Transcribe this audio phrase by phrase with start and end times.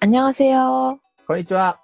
[0.00, 0.98] 안녕하세요。
[1.26, 1.78] こんにちは。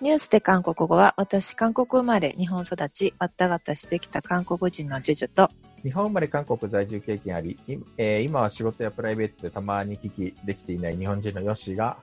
[0.00, 5.48] ニュースで韓国語は、私、韓国生まれ、日本育ち、わったがったしてきた韓国人のジュジュと、
[5.82, 11.96] 日本生まれ韓国在住経験あり、いえー今は仕事やプライベートでたまに聞きできていない日本人のヨッシーが、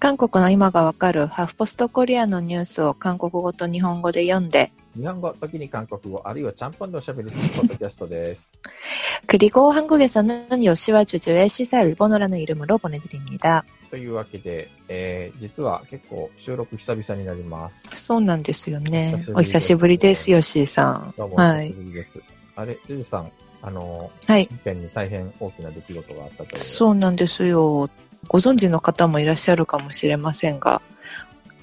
[0.00, 8.50] 韓国の今がわかるハフポストコリアのニュースを韓国語と日本語で読んで、日本語、時に韓国語、あるいはちゃんぽんでおしゃべりするポッドキャストです。
[9.26, 13.64] 그리고 한국에서는 요시와 주주의 시사 일본어라는 이름으로 보내드립니다.
[13.95, 17.81] というわけで、えー実は結構収録久々になります。
[17.95, 19.23] そうなんですよね。
[19.33, 21.13] お久ししぶりですす、ヨッシーさん。
[21.17, 21.77] どうもおはい久し。
[21.77, 22.21] ぶりです。
[22.57, 23.31] あれ、ジュジュさん、
[23.61, 24.47] あの、はい。
[24.47, 26.57] 近辺に大変大きな出来事があったと。
[26.57, 27.89] そうなんですよ。
[28.27, 30.81] ご存知の方もいらっしゃるかもしれませんが、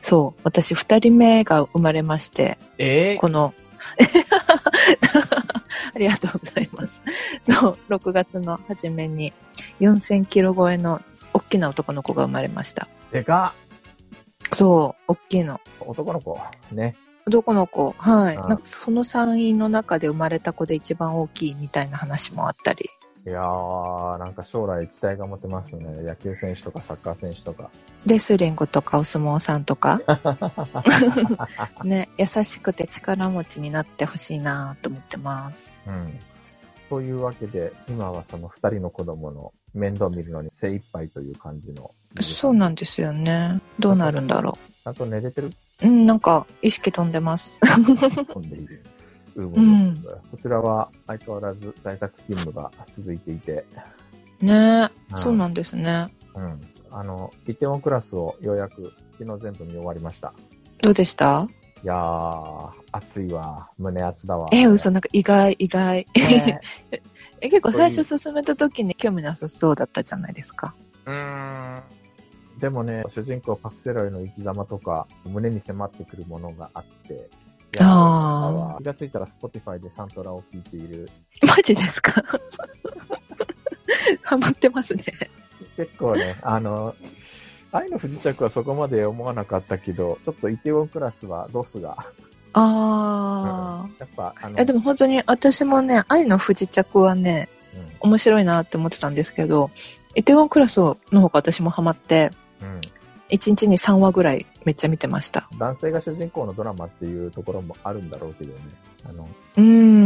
[0.01, 3.21] そう、私二人目が生まれまして、えー？
[3.21, 3.53] この、
[5.95, 7.03] ありがとうございます。
[7.43, 9.35] そう、6月の初めに
[9.81, 11.03] 4000キロ超えの
[11.35, 12.89] 大きな男の子が生まれました。
[13.11, 13.55] でか
[14.53, 15.55] そう、大きいの。
[15.57, 16.39] っ男の子。
[16.73, 16.97] ね。
[17.27, 18.37] 男の子、はい。
[18.37, 22.85] あなんかその産院の中で生まれた子で一番大きいみたいな話もあったり。
[23.25, 26.03] いやー、なんか将来期待が持てますね。
[26.03, 27.71] 野球選手とかサッカー選手とか。
[28.05, 30.01] レスリングとかお相撲さんとか、
[31.85, 35.73] ね、優しくて力持ちになってほしいなと思ってます。
[35.87, 36.19] うん。
[36.91, 41.91] というわけで、今はその二人の子供の面倒を見るのに精一杯という感じの。
[42.21, 43.61] そうなんですよね。
[43.79, 45.53] どうなるんだろちゃんと寝れてる？
[45.83, 45.87] う。
[45.87, 47.59] うん、なんか意識飛んでます。
[47.61, 48.85] 飛んでいる。
[49.35, 49.97] うん
[50.31, 53.65] こちらは相変わらず在宅勤務が続いていて、
[54.43, 56.09] ねうんそうなんですね。
[56.35, 56.61] うん。
[56.91, 60.35] あの、イテウォンクラスをようやく昨日全部見終わりました。
[60.83, 61.49] どうでした？
[61.83, 63.69] いやー、暑いわ。
[63.79, 64.49] 胸熱だわ。
[64.53, 66.07] え、嘘、なんか意外、意外。
[66.15, 66.61] ね
[67.41, 70.75] え、結構最初進めた時に興味なさそうだったじゃないですか。
[71.07, 71.83] うーん。
[72.61, 77.29] でもね、主人公パクセロイの生き様とか、胸に迫ってくるものがあって、
[77.81, 81.11] あー気がついたら Spotify でサントラを聴いている。
[81.43, 82.13] マジですか？
[84.23, 85.05] ハマってますね。
[85.77, 86.95] 結構ね、あの、
[87.73, 91.97] 愛の不時着はそこまで思わなかったけど、ちょっとイテウォンクラスはドスが、
[92.53, 97.49] あやっぱ、あの、でも本当に私もね、愛の不時着はね、
[98.01, 99.71] 面白いなって思ってたんですけど、
[100.15, 102.31] イテウォンクラスの方が私もハマって、
[102.61, 102.81] うん、うん。
[103.31, 105.49] 1日に3話ぐらいめっちゃ見てました。
[105.59, 108.59] 男性が主人公のドラマっていうところもあるんだろうけどね。
[109.09, 110.02] あの、うーん。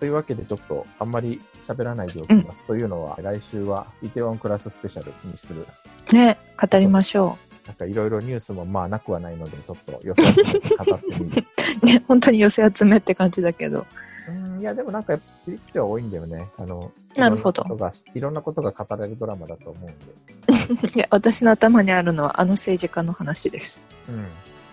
[0.00, 2.64] というわけでちょっとあんまり喋らないでおきます。
[2.64, 5.66] というのは、来週はイテウォンクラススペシャルにする。
[6.12, 11.44] ね、語りましょなんかいろいろニュースもまあなくはないので、ちょっと予想して語ってみる。
[11.82, 11.84] う。
[11.86, 13.86] ね、本当に寄せ集めって感じだけど。
[14.28, 16.48] うん、いやでもなんか切り口は多いんだよね。
[16.58, 20.88] あの、なるほどいろんなことがいろんなことが語られるドラマだと思うんで。
[20.94, 23.82] いや、私の頭にあるのはあの政治家の話です。
[24.08, 24.26] うん。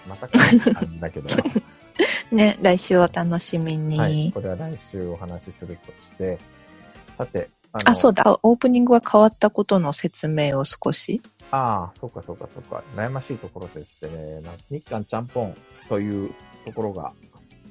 [0.08, 1.30] またかって感じだけど。
[2.32, 4.00] ね、来週お楽しみに。
[4.00, 4.32] はい。
[4.34, 6.38] これは来週お話しするとして、
[7.18, 7.50] さて、
[7.84, 8.40] あそうだ。
[8.42, 11.22] オープニングが変わったことの説明を少し。
[11.52, 12.82] ああ、そうかそうかそうか。
[12.96, 15.56] 悩ましいところでしてね、な日韓ちゃんぽん
[15.90, 16.32] という
[16.64, 17.12] ところが、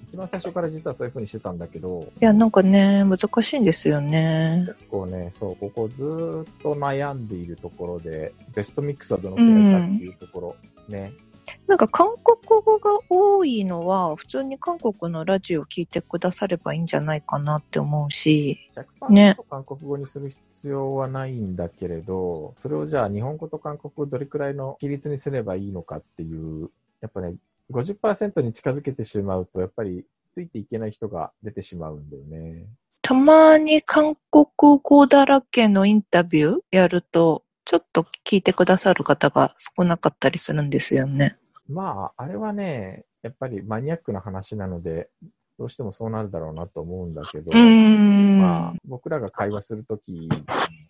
[0.08, 4.64] 一番最初から実はそういう風にしてたんだけど、いや、なんかね、難しいんですよね。
[4.66, 10.56] 結構ね、そう、ここずーっと悩んでいるところで、ベストミックスはどのくらいかっていうところ、
[10.88, 11.12] ね。
[11.66, 18.70] なんか韓国語が多いのは、普通に韓国のラジオを聞いてくださればいいんじゃないかなって思うし。
[19.00, 26.70] 100%ね韓国語にする必要はないんだけれど、それをじゃあ日本語と韓国語どれくらいの比率にすればいいのかっていう、
[27.00, 27.34] やっぱね、
[27.70, 30.04] 50%に近づけてしまうと、やっぱり
[30.34, 32.66] ついていけない人が出てしまうんだよね。
[33.00, 34.46] たまに韓国
[34.82, 41.38] 語だらけのインタビューやると、ちょっと聞いてくださる方が少なかったりするんですよね。
[41.68, 45.08] まあ、あれはね、やっぱりマニアックな話なので、
[45.58, 47.52] どうしてもそうなるだろうなと思うんだけど。
[47.54, 50.28] まあ、僕らが会話するとき、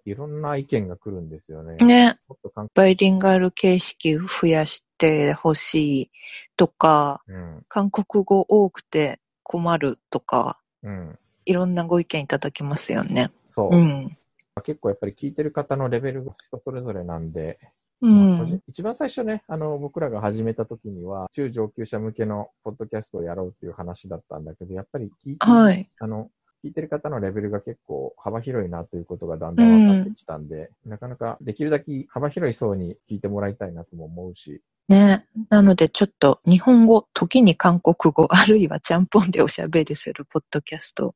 [0.07, 1.77] いろんな意見が来るんですよね。
[1.85, 6.11] ね、もっと韓バイリンガル形式増やしてほしい
[6.57, 13.31] とか、うん、韓国語多くて困るとか、うん、いろんなご意見いただきますよね。
[13.45, 14.17] そう、うん。
[14.63, 17.59] 結構やっぱり聞いてる方のレベルが人それぞれなんで、
[18.05, 18.63] うん。
[18.69, 25.91] 一番最初ね、あの、僕らが始めた時には、中上級者向けのポッドキャストをやろうっていう話だったんだけど、やっぱり聞いて、はい。
[25.99, 26.31] あの、
[26.63, 35.27] 聞いてる方のレベルが結構幅広いなということがだんだん分かってきたんで、なかなかできるだけ幅広い層に聞いてもらいたいなとも思うし、ね。
[35.49, 41.15] なのでちょっと日本語、時に韓国語、あるいはちゃんぽんでおしゃべりするポッドキャスト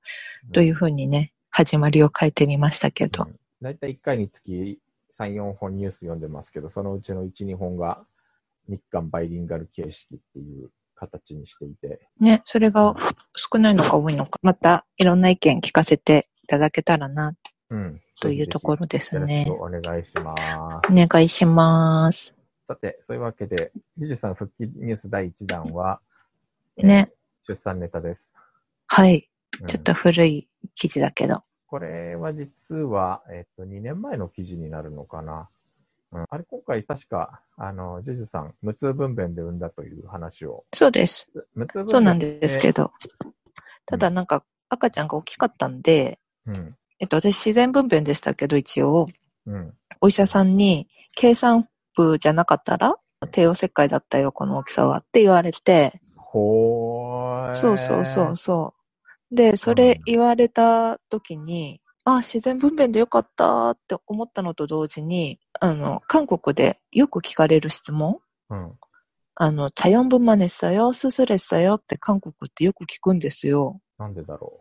[0.52, 3.24] というふうにね、始まりを変えてみましたけど。
[3.24, 4.78] うんだいたい1回につき
[5.18, 8.04] 3、4本ニュース読んでますけど、そのうちの1、2本が
[8.68, 12.08] 日韓バイリンガル形式っていう形にしていて。
[12.20, 12.94] ね、それが
[13.36, 17.34] 少ないのか多いのか、またいろんな意見聞かせていただけたらな、
[17.70, 18.00] うん。
[18.20, 20.42] というところですねお願いします。
[20.90, 22.34] お願いします。
[22.66, 26.00] さて、そういうわけで、ジジさん復帰ニュース第1弾は、
[26.76, 27.18] ね、えー
[27.48, 28.30] 出産ネタです。
[28.86, 29.30] はい。
[29.60, 31.42] うんちょっと古い記事だけど。
[31.68, 35.48] これは実は、えっと、2年前の記事になるのかな。
[36.12, 40.64] うん、あれ、今回確か、あの、ジュジュさん、無痛分娩で産んだという話を。
[40.72, 41.28] そうです。
[41.54, 42.84] 無痛分娩そうなんですけど。
[42.84, 42.92] ど。
[43.84, 46.74] ただなんか赤ちゃんが大きかったんで、うん。
[47.00, 49.06] えっと、私自然分娩でしたけど、一応、
[49.46, 49.74] うん。
[50.00, 52.96] お医者さんに、計算部じゃなかったら、
[53.30, 57.54] 帝王切開だったよ、この大きさはって言われて、ほー。
[57.54, 58.77] そうそうそうそう。
[59.30, 68.72] で、それ言われた時に、あ、自然分娩でよかったって思ったのと同時に、あの、韓国でよく聞かれる質問、うん、
[69.34, 73.80] あの、茶四分真似したよ、すすれしたよって韓国ってよく聞くんですよ。
[73.98, 74.58] なんでだろ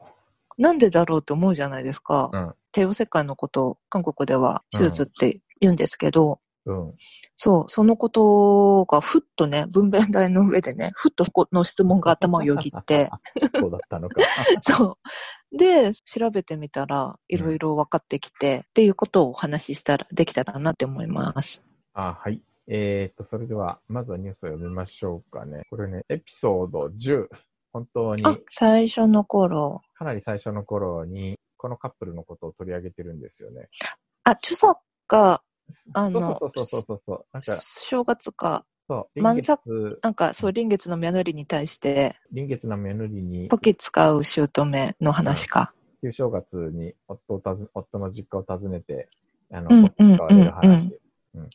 [0.58, 0.62] う。
[0.62, 2.30] なんでだろうって思うじゃないですか。
[2.34, 6.72] うん、帝王切開のことを韓国では手術って言うんですけど、う。
[6.72, 6.94] うん。
[7.36, 13.10] そう、そのことがふっとね、分娩台の上でね、ふっとこの質問が頭をよぎって、
[13.56, 14.22] そうだったのか。
[14.62, 14.98] そ
[15.52, 15.58] う。
[15.58, 21.64] で、調べてみたら、いろいろ分かってきて、っていうことをお話ししたら、できたらなって思います。
[21.94, 22.42] あ、はい。
[22.68, 25.64] えー、っと、それでは、まずはニュースを読みましょうかね。
[25.69, 27.28] これね、エピソード10。
[27.72, 29.81] 本当に、あ、最初の頃。
[29.94, 33.69] かなり最初の頃に、このカップルのことを取り上げてるんですよね。
[34.24, 34.78] あ、チュサ
[35.08, 35.42] が、
[35.94, 37.25] あのそうそうそうそうそう。
[37.34, 45.74] なんか、正月か、そう、満臨月、なんか、そう、臨月の宮りに対して、臨月の目塗りにポ、キ使う姑の話か。
[46.02, 49.10] 旧正月に夫を訪ね夫の実家を訪ねて、
[49.52, 51.00] あの、うんポキ使われるうんうん話。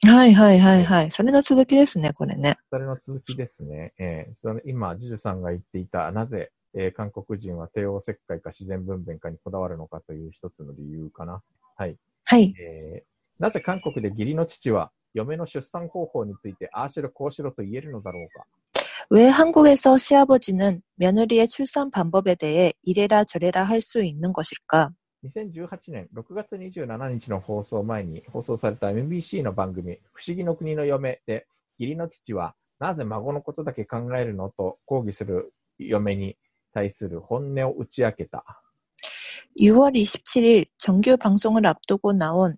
[0.05, 1.11] はいはいはいはい。
[1.11, 2.59] それの続きですね、これね。
[2.70, 3.93] それの続きですね。
[3.99, 11.43] えーその今、ジュジュさんが言っていた、なぜ、えー韓国人は帝王切開か自然分娩かにこだわるのかという一つの理由かな。
[11.76, 11.97] はい。
[12.25, 12.55] はい。
[12.59, 18.45] えーなぜ韓国で義理の父は嫁の出産方法についてああしろこうしろと言えるのだろうか。
[19.09, 24.91] 왜 한국에서 시아버지는 며느리의 출산 방법에 대해 이래라 저래라 할 수 있는 것일까?
[25.24, 31.47] 2018年6月27日の放送前に放送された MBC の番組、不思議の国の嫁で、
[31.79, 36.38] 義理の父はなぜ孫のことだけ考えるのと抗議する嫁に
[36.74, 38.44] 対する本音を打ち明けた。
[39.59, 42.57] 6월 27일 정규 방송을 앞두고 나온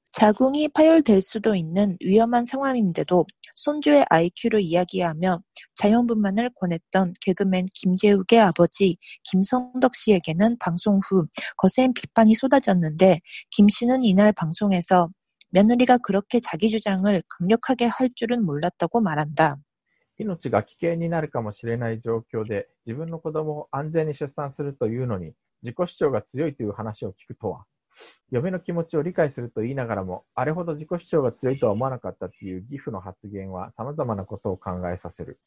[0.12, 5.42] 자궁이 파열될 수도 있는 위험한 상황인데도 손주의 IQ를 이야기하며
[5.74, 11.26] 자연분만을 권했던 개그맨 김재욱의 아버지 김성덕 씨에게는 방송 후
[11.58, 13.20] 거센 비판이 쏟아졌는데
[13.50, 15.10] 김 씨는 이날 방송에서
[15.50, 19.58] 며느리가 그렇게 자기 주장을 강력하게 할 줄은 몰랐다고 말한다.
[20.18, 27.64] 命が危険になるかもしれない状況で自分の子供を安全に出産するというのに自己主張が強いという話を聞くとは
[28.32, 35.38] 嫁の気持ちを理解すると言いながらもあれほど自己主張が強いとは思わなかったっていう義父の発言は様々なことを考えさせる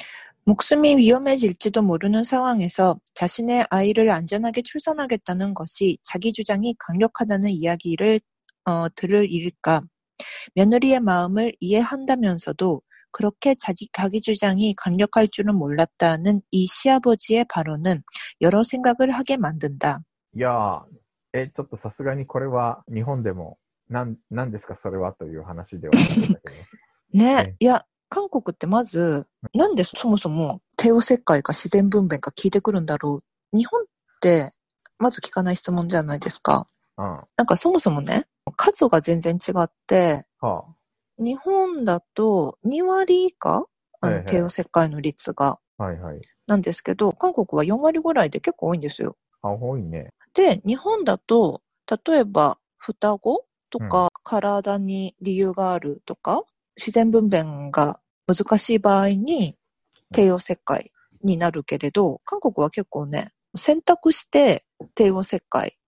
[0.46, 8.22] 목숨이 위험해질지도 모르는 상황에서 자신의 아이를 안전하게 출산하겠다는 것이 자기 주장이 강력하다는 이야기를
[8.66, 9.84] 어, 들을 일일까?
[10.56, 18.04] 며느리의 마음을 이해한다면서도 그렇게 자기, 자기 주장이 강력할 줄은 몰랐다는 이 시아버지의 발언은
[18.42, 20.02] 여러 생각을 하게 만든다.
[20.36, 21.03] いやー
[21.35, 23.59] えちょっとさすがにこれは日本でも
[23.91, 26.55] なんなんですかそれはという話ではあるんだけど
[27.13, 33.23] ねねいや、韓国ってまず、なんでそもそも帝王切開か自然分娩か聞いてくるんだろ
[33.53, 33.57] う。
[33.57, 33.85] 日本っ
[34.21, 34.53] て、
[34.99, 36.67] まず聞かない質問じゃないですか。
[36.97, 38.27] うんはなんかそもそもね、
[38.57, 40.63] 数が全然違って、あ
[41.19, 43.67] 日本だと2割以下
[44.01, 45.59] あの帝王切開の率が。
[45.77, 49.17] はいはいなんですけど、韓国は4割ぐらいで結構多いんですよ。
[49.41, 51.63] あ多いねで、日本だと、
[52.07, 56.43] 例えば双子とか、体に理由があるとか、
[56.77, 59.57] 自然分娩が難しい場合に
[60.13, 60.91] 帝王切開
[61.23, 64.65] になるけれど、韓国は結構ね、選択して
[64.95, 65.79] 帝王切開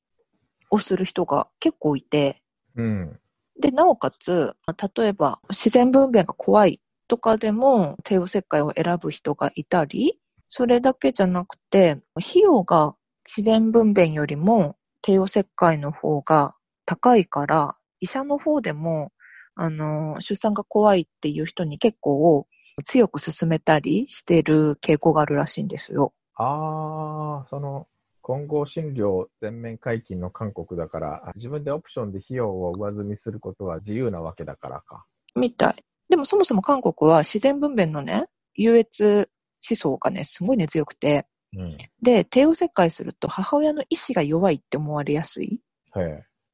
[0.70, 2.42] をする人が結構いて、
[2.76, 3.18] うん。
[3.60, 4.54] で、なおかつ、
[4.96, 12.94] 例えば自然分娩が怖いとかでも帝王切開を選ぶ人がいたり、それだけじゃなくて、費用が
[13.26, 16.54] 自然分娩よりも帝王切開の方が
[16.84, 19.12] 高いから、医者の方でも、
[19.54, 22.46] あの、出産が怖いっていう人に結構
[22.84, 26.12] 強く勧めたりしてる傾向があるらしいんですよ。
[26.34, 27.86] ああ、その、
[28.20, 35.04] 混合診療全面解禁の韓国だから、自分でオプションで費用を上積みすることは自由なわけだからか。
[35.36, 35.84] みたい。
[36.08, 39.30] でもそもそも韓国は自然分娩のね、優越
[39.68, 45.62] 思想がね、すごいね強くて、うん、で、帝王切開すると母親の意志が弱いって思われやすい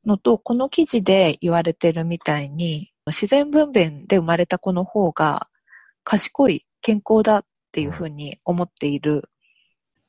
[0.06, 5.48] のと、この記事で言われてるみたいに、自然分娩で生まれた子の方が
[6.04, 9.28] 賢い、健康だっていうふうに思っている、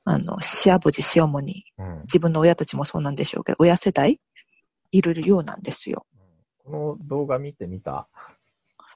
[0.05, 4.21] うん、あの、シアボジ、シオモに、うん、自分の親たちもそうなんでしょうけど、親世代
[4.91, 6.05] いるようなんですよ。
[6.63, 8.07] この動画見てみた？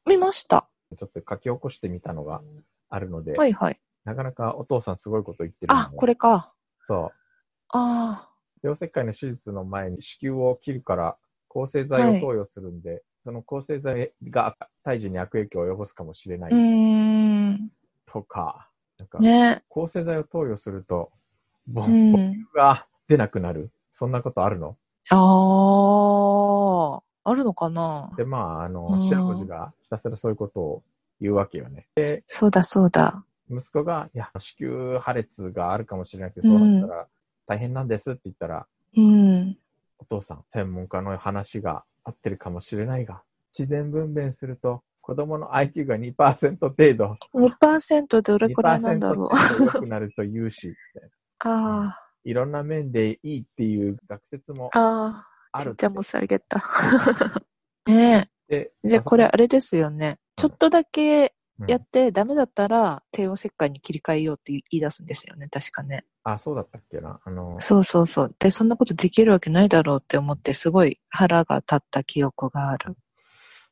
[0.05, 0.67] 見ました。
[0.95, 2.41] ちょっと書き起こしてみたのが
[2.89, 3.79] あるので、はいはい。
[4.07, 6.53] なかなかお父さんすごいこと言ってるあ、これか。
[6.87, 7.11] そう。
[7.73, 8.29] ああ。
[8.63, 11.17] 両切開の手術の前に子宮を切るから
[11.49, 16.51] 抗生剤を投与するんで、はい、その抗生剤が胎児に悪影響を及ぼすかもしれない。
[18.05, 21.11] とか、なんか、ね、抗生剤を投与すると、
[21.75, 23.71] 母乳が出なくなる。
[23.91, 24.77] そんなことあるの？
[25.09, 27.29] ああ。
[27.29, 28.09] あるのかな？
[28.15, 30.83] で、まあ、あの、シアコジがひたすらそういうことを
[31.19, 31.87] 言うわけよね。
[31.95, 33.25] で、そうだそうだ。
[33.49, 37.07] 息子が、いや、子宮破裂があるかもしれなくて、そうなったら
[37.47, 39.57] 大変なんですって言ったら、うん、
[39.99, 43.21] お父さん、専門家の話が合ってるかもしれないが、
[43.57, 47.15] 自然分娩すると、子供の IQ が2%程度。
[47.33, 49.35] 2%どれくらいなんだろう。
[49.35, 50.75] 2%良くなると言うし、
[51.39, 52.03] ああ。
[52.25, 55.75] いろんな面でいいっていう学説もあある。
[55.75, 56.61] ちゃもさげた。
[57.87, 58.71] ねえ。
[58.83, 60.19] じゃあこれあれですよね。
[60.35, 61.33] ちょっとだけ
[61.65, 66.05] やってダメだったら帝王切開に切り替えようって言い出すんですよね、確かね。
[66.23, 67.19] あ、そうだったっけな。
[67.23, 68.35] あのそうそうそう。
[68.37, 72.95] で、そんなことできるわけないだろうって思って、すごい腹が立った記憶がある。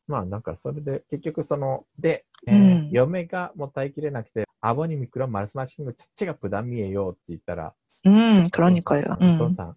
[0.08, 7.74] まあなんかそれで結局その、で、えー、うん、嫁がもう耐えきれなくて、アボニミクロマルスマシングチッチがプダミエよって言ったら、
[8.04, 9.18] うん、クロニカよ。
[9.20, 9.76] お父さん、うん、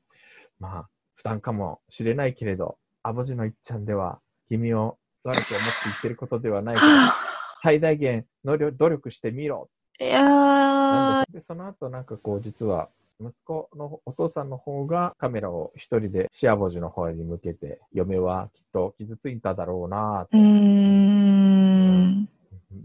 [0.60, 7.14] まあ、負担かもしれないけれど、アボジのいっちゃんでは、君を悪く思って言ってることではないから、
[7.62, 9.68] 最大限努力してみろ。
[10.00, 12.88] いやで、その後なんかこう、実は、
[13.20, 20.38] 息子のお父さんの方がカメラを一人でシアボジの方に向けて、嫁はきっと傷ついただろうなと。
[20.38, 22.28] うん。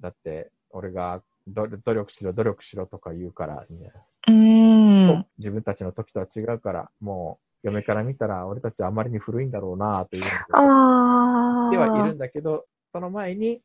[0.02, 3.92] だって、俺が努力しろ、努力しろとか言うから、ね、
[4.28, 5.26] うん。
[5.38, 13.62] 自分たちの時とは違うから、もう嫁から見たら、俺たちはあまりに古いんだろうなというあではいるんだけど、その前に、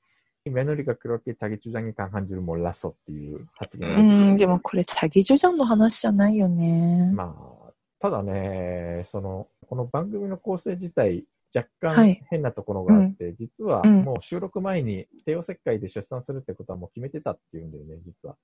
[0.47, 7.11] メノリが黒렇게자기주장이강한줄몰랐어っていう発言うん、でもこれ、자기주장の話じゃないよね。
[7.13, 7.33] ま
[7.69, 11.25] あ、ただね、その、この番組の構成自体、
[11.55, 18.35] 若干変なところがあって、はい、実はもう収録前に帝王切開で出産するってことはもう決めてたっていうんだよね、実は。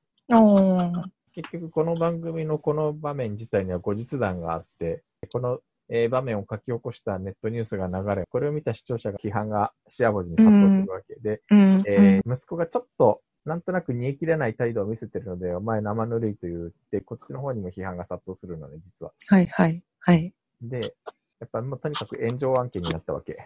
[1.34, 19.13] 結局この番組のこの場面自体には後日談があって、この、 えー、場面を書き起こしたネットニュースが流れ、これを見た視聴者が批判がシアボジに殺到するわけで、うん、えー、息子がちょっとなんとなく煮え切れない態度を見せてるので、お前生ぬるいと言って、こっちの方にも批判が殺到するのね、実は。
[19.27, 20.33] はいはい、はい。
[20.63, 20.95] で、
[21.41, 23.37] やっぱもうとにかく炎上案件になったわけ。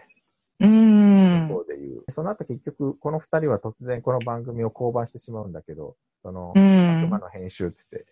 [0.61, 1.47] うん。
[1.67, 2.11] で言う。
[2.11, 8.05] その後結局、この二人は突然この番組を降板してしまうんだけど、その、悪魔の編集つって、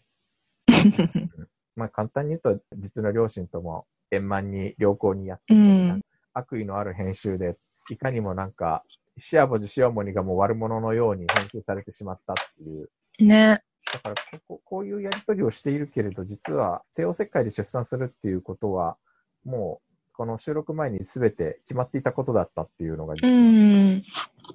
[1.78, 6.02] まあ簡単に言うと、実の両親とも円満に良好にやって、うん、
[6.34, 7.58] 悪意のある編集で、
[7.90, 8.84] いかにもなんか、
[9.20, 12.90] シアボジ、シアモニがもう悪者のように編集されてしまったっていう。
[13.20, 13.64] ね。
[13.94, 18.98] だからここ、こういうやりとりをしているけれど、実は帝王切開で出産するっていうことは、
[19.46, 24.02] もう、この収録前に全て決まっていたことだったっていうのが実は、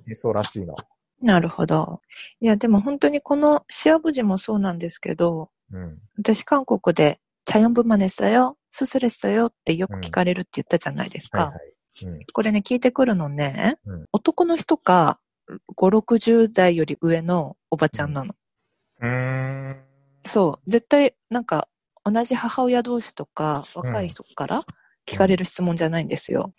[0.06, 0.76] 理想らしいの。
[1.22, 2.00] なるほど。
[2.40, 11.52] いや、でも本当にこのシアボジもそうなんですけど、うん、私韓国で、チャヨンブマネスよ、ススレスよってよく聞かれるって言ったじゃないですか。
[12.32, 15.20] これね、聞いてくるのね、うん、男の人か、
[15.76, 18.34] 5、60代より上のおばちゃんなの。
[19.02, 19.76] うん、
[20.24, 20.70] そう。
[20.70, 21.68] 絶対、なんか、
[22.02, 24.64] 同じ母親同士とか、若い人から
[25.06, 26.54] 聞かれる質問じゃないんですよ。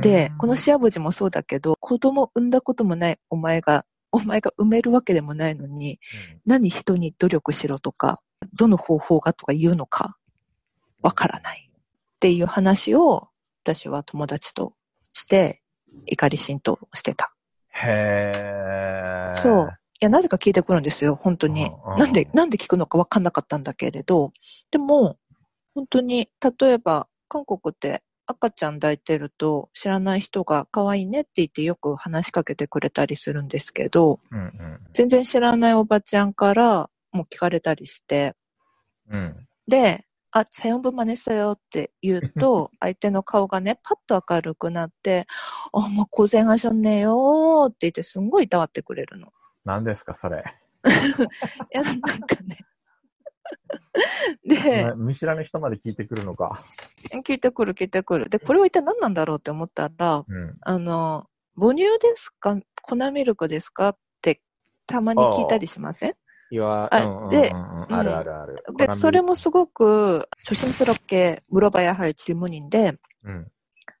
[0.00, 5.98] で、このシアボジもそうだけど、子供産んだこともないお前が、お前が産めるわけでもないのに、
[6.34, 8.20] うん、何人に努力しろとか、
[8.54, 10.16] どの方法がとか言うのか、
[11.02, 13.28] わからないっていう話を
[13.64, 14.74] 私は友達と
[15.12, 15.62] して
[16.06, 17.34] 怒り浸透してた。
[17.70, 19.34] へー。
[19.34, 19.68] そう。
[20.00, 21.98] いや、なぜか聞いてくるんですよ、本当にうんうん。
[21.98, 24.32] なんで、なんで聞くのかわかんなかったんだけれど、
[24.70, 25.16] でも、
[25.74, 26.28] 本当に、
[26.60, 34.80] 例えば、韓国って赤ちゃん抱いてると知らない人が可愛いねって言ってよく話しかけてくれたりするんですけど、うんうん。
[34.92, 38.34] 全然知らないおばちゃんからも聞かれたりして、
[39.08, 39.48] うん。
[39.66, 45.26] で、あ、さよ分真似したよって言うと、 相手の顔がね、パッと明るくなって、
[45.72, 49.32] あ、もう公然がしょんねえよって言って、すんごいいたわってくれるの。
[49.64, 50.42] 何ですか、それ。
[50.84, 52.10] いや、なんか
[52.44, 52.58] ね。
[54.44, 56.62] で、見知らぬ人まで聞いてくるのか。
[57.24, 58.28] 聞いてくる、聞いてくる。
[58.30, 61.26] で、これは一体何なんだろうって思ったら、うん、あの、
[61.58, 62.56] 母乳ですか？
[62.82, 63.90] 粉ミルクですか？
[63.90, 64.40] って
[64.86, 66.14] たまに聞いたりしません？
[66.51, 67.53] いわ、あうんうんうんうんで
[67.89, 68.63] あるあるある。
[68.77, 73.51] で、それもすすごく조심스럽게물어봐야할 질문인데 うん。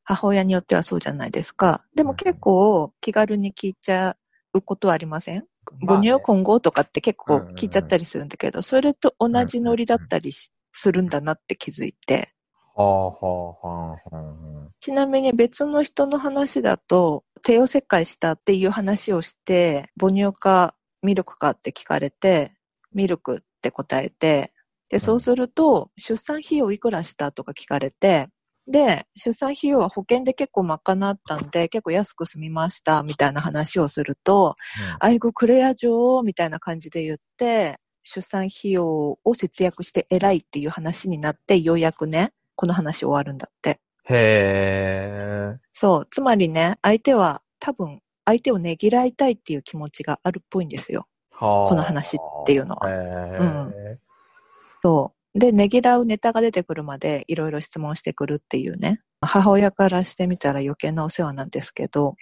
[0.03, 1.85] 母親によってはそうじゃないですか。
[1.93, 4.15] でも結構気軽に聞いちゃ
[4.53, 5.45] うことはありません
[5.81, 12.29] まあね母乳混合とかって結構うんうんうん聞いちゃったりするんだけど、それと同じノリだったりしするんだなって気づいて。
[12.75, 14.69] はあはあはあはあ。
[14.79, 22.52] ちなみに別の人の話だと、帝王切開したっていう話をして、母乳か ミルクかって聞かれて、
[22.94, 24.52] ミルクって答えて、
[24.88, 28.28] で、そうすると、出産費用いくらしたとか聞かれて、
[28.68, 34.56] で、出産費用は保険で結構賄ったんで、結構安く済みました、みたいな話をすると、
[35.00, 43.80] アイゴクレア上みたいな感じで言って、出産費用を節約して偉いっていう話になって、ようやくね、この話終わるんだって。
[44.04, 45.58] へえ。
[45.72, 46.08] そう。
[46.10, 51.06] つまりね、相手は多分、相手をねぎらいたいっていう気持ちがあるっぽいんですよ。
[51.30, 51.68] はあ。
[51.68, 53.98] この話っていうのはへえ。
[54.82, 55.38] そう。
[55.38, 59.00] で、ねぎらうネタが出てくるまでいろいろ質問してくるっていうね。
[59.20, 62.16] 母親からしてみたら余計なお世話なんですけど、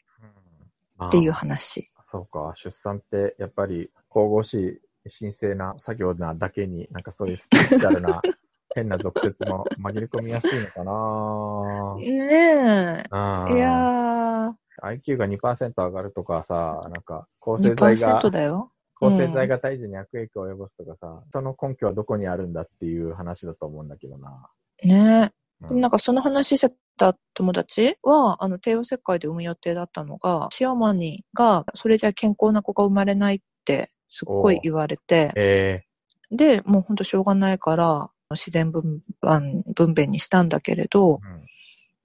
[0.98, 1.88] うんっていう話。
[2.12, 4.54] そうか、出産ってやっぱり神々し
[5.06, 8.20] い神聖な作業なだけに、なんかそういうスピリチュアルな
[8.74, 13.54] 変な俗説も紛れ込みやすいのかなねうんえ。
[13.54, 18.72] いや IQ が2%上がるとかさ、なんか抗ー、生剤が、2%だよ。
[18.94, 24.50] 抗生剤が胎児に悪影響を及ぼすとかさ、その根拠はどこにあるんだっていう話だと思うんだけどな。
[24.82, 25.40] ねえ。
[25.68, 35.84] うんなんかその話してた友達は、あの、帝王切開で産む予定だったのが、シアマニが、それじゃ健康な子が生まれないって、すっごい言われて、え
[36.30, 41.46] で、もうほんとしょうがないから、自然分娩、分娩にしたんだけれどー、うん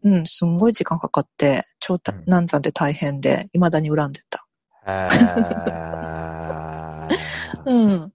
[0.06, 4.46] うん、すんごい時間かかって、超たうん難産で大変で、未だに恨んでた。
[7.66, 8.14] うん。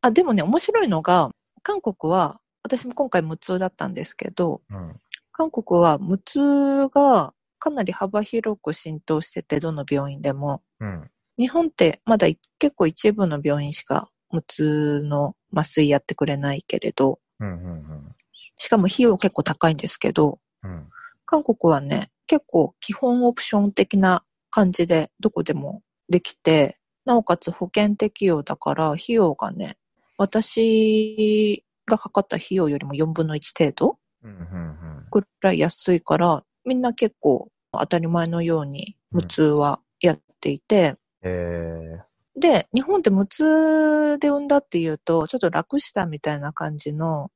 [0.00, 1.30] あ、でもね、面白いのが、
[1.62, 5.00] 韓国は、私も今回無痛だったんですけど、うん
[5.32, 10.62] 韓国は無痛がかなり幅広く浸透してて、どの病院でも。
[10.80, 18.16] うん日本ってまだい結構一部の病院しか無痛の麻酔やってくれないけれど、うんうん
[18.58, 20.88] しかも費用結構高いんですけど、うん。
[21.24, 29.76] 韓国はね、結構基本オプション的な感じでどこでもできて、なおかつ保険適用だから費用がね、
[30.18, 34.76] 私がかかった費用よりも4分の1程度うんうん
[35.10, 42.00] ぐらい安いから、みんな結構当たり前のように無痛はやっていて、え
[42.36, 47.30] で、日本って無痛で産んだっていうと、ちょっと楽したみたいな感じの、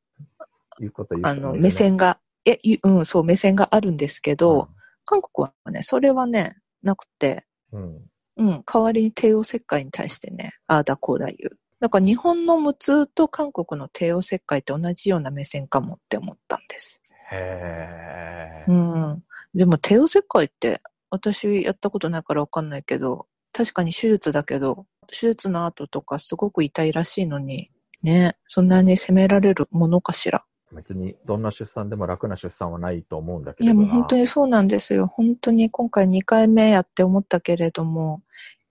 [0.78, 4.68] ー、いうこと言うあの、目線が、え、いうん、そう、目線があるんですけど、
[5.04, 11.58] 韓国はね、それはね、なくて、うんうんうん、代わりに帝王切開に対してね、ああだこうだ言う。
[11.80, 17.02] だから日本の無痛と韓国の帝王切開って同じような目線かもって思ったんです。
[17.32, 19.24] へーうん。
[19.54, 27.70] でも帝王切開って私やったことないからわかんないけど、確かに手術だけど、手術の後とかすごく痛いらしいのに、
[28.02, 30.44] ね、そんなに責められるものかしら。
[30.72, 33.88] 別にどんな出産でも楽な出産はないと思うんだけいやれどな。
[33.88, 35.06] もう本当にそうなんですよ。
[35.06, 38.22] 本当に今回2回目やって思ったけれども、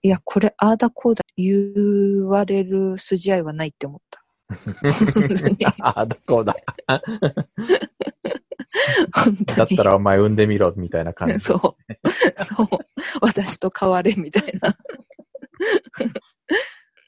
[0.02, 4.20] いや、これああだこうだ言われる筋合いはないって思った。
[5.82, 6.56] ああ、だこうだ。
[9.56, 11.40] だったらお前産んでみろ、みたいな感じ。
[11.40, 11.94] そう。
[12.44, 12.68] そう。
[13.20, 14.76] 私と変われ、みたいな。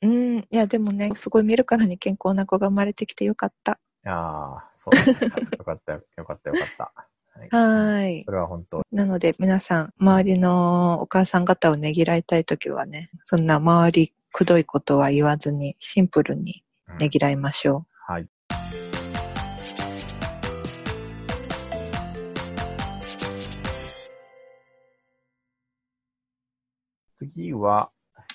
[0.03, 0.39] うん。
[0.39, 3.79] いや、でもね、すごい見るからに健康な子が生まれてきてよかった。
[4.05, 4.97] ああ、そう。
[4.97, 6.93] よかったよ、よかったよかった。
[7.35, 8.33] はいはーいそ。
[8.33, 8.83] れは本当。
[8.93, 18.29] なので、皆さん、周りのお母さん方をねぎらいたいときはね、そんな周りくどいことは言わずに、シンプルにうんねぎらいましょはい。
[27.19, 27.91] 次次は、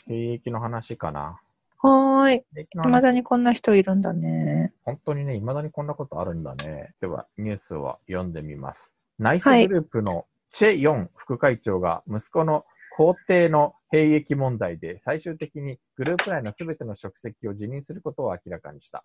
[0.08, 1.42] 兵役の話かな。
[1.79, 2.45] はーい。
[2.55, 4.73] 兵役の話未だにこんな人いるんだね。
[4.85, 6.95] 本当にね、未だにこんなことあるんだね。
[7.01, 8.93] では、ニュースを読んでみます。
[9.19, 12.65] ナイスはいグループのチェ・ヨン副会長が息子の
[12.97, 19.05] 皇帝の兵役問題で最終的にグループ内のすべての職責を辞任することを明らかにした。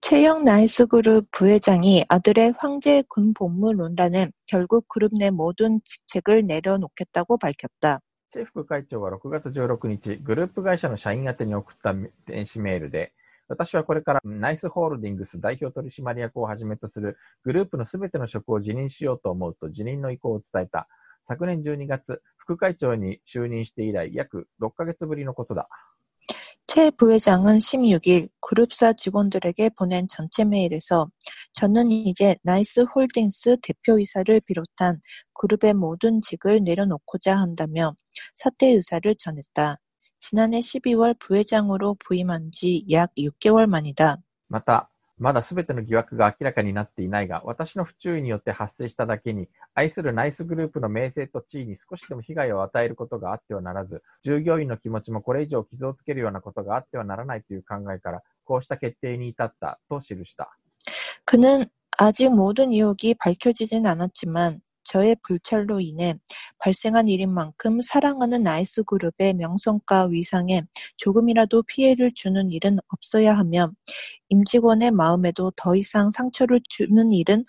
[0.00, 7.36] 최영 나이스 그룹 부회장이 아들의 황제 군 복무 논란에 결국 그룹 내 모든 직책을 내려놓겠다고
[7.36, 8.00] 밝혔다.
[8.33, 11.93] チェ副会長は6月16日、グループ会社の社員宛てに送った
[12.25, 13.13] 電子メールで、
[13.47, 20.87] 私はこれからナイスホールディングス代表取締役をはじめとするグループの全ての職を辞任しようと思うと辞任の意向を伝えた。
[21.27, 25.69] 昨年12月、副会長に就任して以来約6ヶ月ぶりのことだ。
[26.75, 31.07] 최 부회장은 16일 그룹사 직원들에게 보낸 전체 메일에서
[31.53, 34.99] 저는 이제 나이스 홀딩스 대표이사를 비롯한
[35.35, 37.95] 그룹의 모든 직을 내려놓고자 한다며
[38.33, 39.77] 사퇴 의사를 전했다.
[40.19, 44.17] 지난해 12월 부회장으로 부임한 지 약 6개월 만이다.
[44.47, 60.56] また、まだすべての疑惑が明らかになっていないが、私の不注意によって発生しただけに、愛するナイスグループの名声と地位に少しでも被害を与えることがあってはならず、従業員の気持ちもこれ以上傷をつけるようなことがあってはならないという考えから、こうした決定に至ったと記した。
[61.26, 61.66] 그는
[61.98, 66.14] 아직 모든 의혹이 밝혀지진 않았지만 저의 불찰로 인해
[66.58, 70.62] 발생한 일인 만큼 사랑하는 나이스 그룹의 명성과 위상에
[70.96, 73.70] 조금이라도 피해를 주는 일은 없어야 하며
[74.30, 77.44] 임직원의 마음에도 더 이상 상처를 주는 일은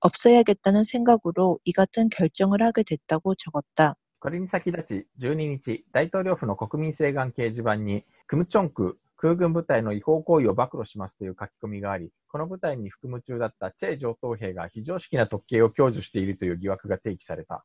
[0.00, 3.94] 없어야겠다는 생각으로 이 같은 결정을 하게 됐다고 적었다.
[4.20, 17.64] これに先立ち、12日、大統領府の国民請願掲示板に、クムチョン区 空軍部隊の違法行為を暴露しますという書き込みがあり、この部隊に服務中だったチェ上等兵が非常識な特権を享受しているという疑惑が提起された。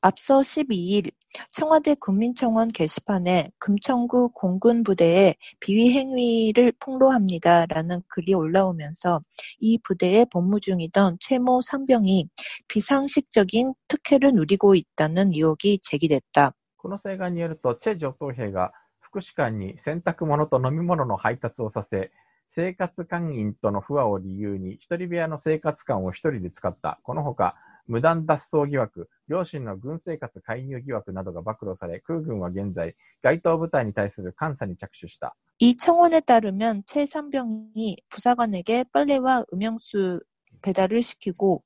[0.00, 1.12] 앞서 12일
[1.52, 9.22] 청와대 국민청원 게시판에 금천구 공군부대의 비위 행위를 폭로합니다라는 글이 올라오면서
[9.60, 12.28] 이 부대에 복무 중이던 최모 상병이
[12.68, 16.54] 비상식적인 특혜를 누리고 있다는 의혹이 제기됐다.
[16.76, 18.72] この請願によると、チェ上等兵が
[19.16, 22.10] 福祉館に洗濯物と飲み物の配達をさせ、
[22.48, 26.98] 生活館員との不和を理由に一人部屋の生活館を一人で使った。
[27.02, 35.34] このほか、無断脱走疑惑、両親の軍生活介入疑惑などが暴露され、空軍は現在、該当部隊に対する監査に着手した。
[35.58, 40.20] 이 청원에 따르면 최 상병이 부사관에게 빨래와 음영수
[40.60, 41.62] 배달을 시키고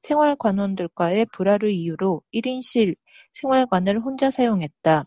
[0.00, 2.96] 생활관원들과의 불화를 이유로 1인실
[3.32, 5.06] 생활관을 혼자 사용했다.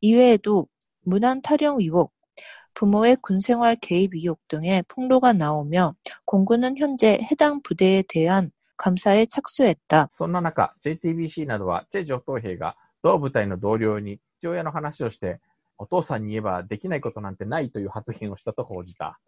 [0.00, 0.68] 이외에도
[1.06, 2.12] 문안 타령 의혹,
[2.74, 10.08] 부모의 군생활 개입 의혹 등의 폭로가 나오며 공군은 현재 해당 부대에 대한 감사에 착수했다.
[10.12, 15.40] そんな中、JTBC などは、チェ上等兵が同部隊の同僚に父親の話をして、
[15.78, 19.18] お父さんに言えばできないことなんてないという発言をしたと報じた。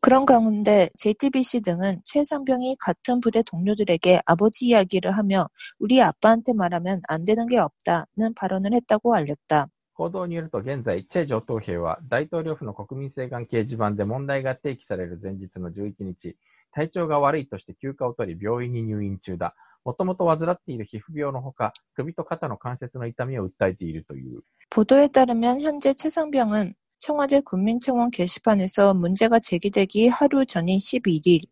[0.00, 7.02] 그런 가운데 JTBC 등은 최 상병이 같은 부대 동료들에게 아버지 이야기를 하며 우리 아빠한테 말하면
[7.08, 9.66] 안 되는 게 없다는 발언을 했다고 알렸다.
[9.94, 16.36] 報道によると現在、チェ上等兵は大統領府の国民請願掲示板で問題が提起される前日の11日、
[16.72, 19.54] 体調が悪いとして休暇を取り病院に入院中だ。
[19.84, 24.42] もともと患っている皮膚病のほか、首と肩の関節の痛みを訴えているという。
[24.70, 31.42] 보도에 따르면 현재 최 상병은 청와대 국민청원 게시판에서 문제가 제기되기 하루 전인 11일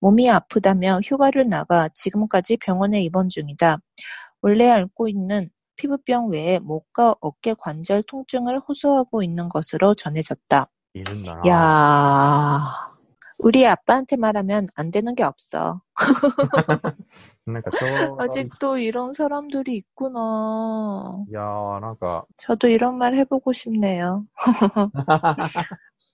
[0.00, 3.78] 몸이 아프다며 휴가를 나가 지금까지 병원에 입원 중이다.
[4.42, 10.69] 원래 앓고 있는 피부병 외에 목과 어깨 관절 통증을 호소하고 있는 것으로 전해졌다.
[10.93, 11.41] 이는 나.
[11.47, 12.91] 야
[13.37, 15.81] 우리 아빠한테 말하면 안 되는 게 없어.
[17.45, 18.17] 그러니까 저...
[18.19, 21.25] 아직도 이런 사람들이 있구나.
[21.33, 22.23] 야, 나가.
[22.37, 24.25] 저도 이런 말 해보고 싶네요.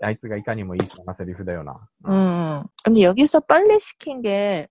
[0.00, 1.88] あいつがいかにもいいそんなセリフだよな。
[2.08, 2.64] 응.
[2.84, 4.68] 근데 여기서 빨래 시킨 게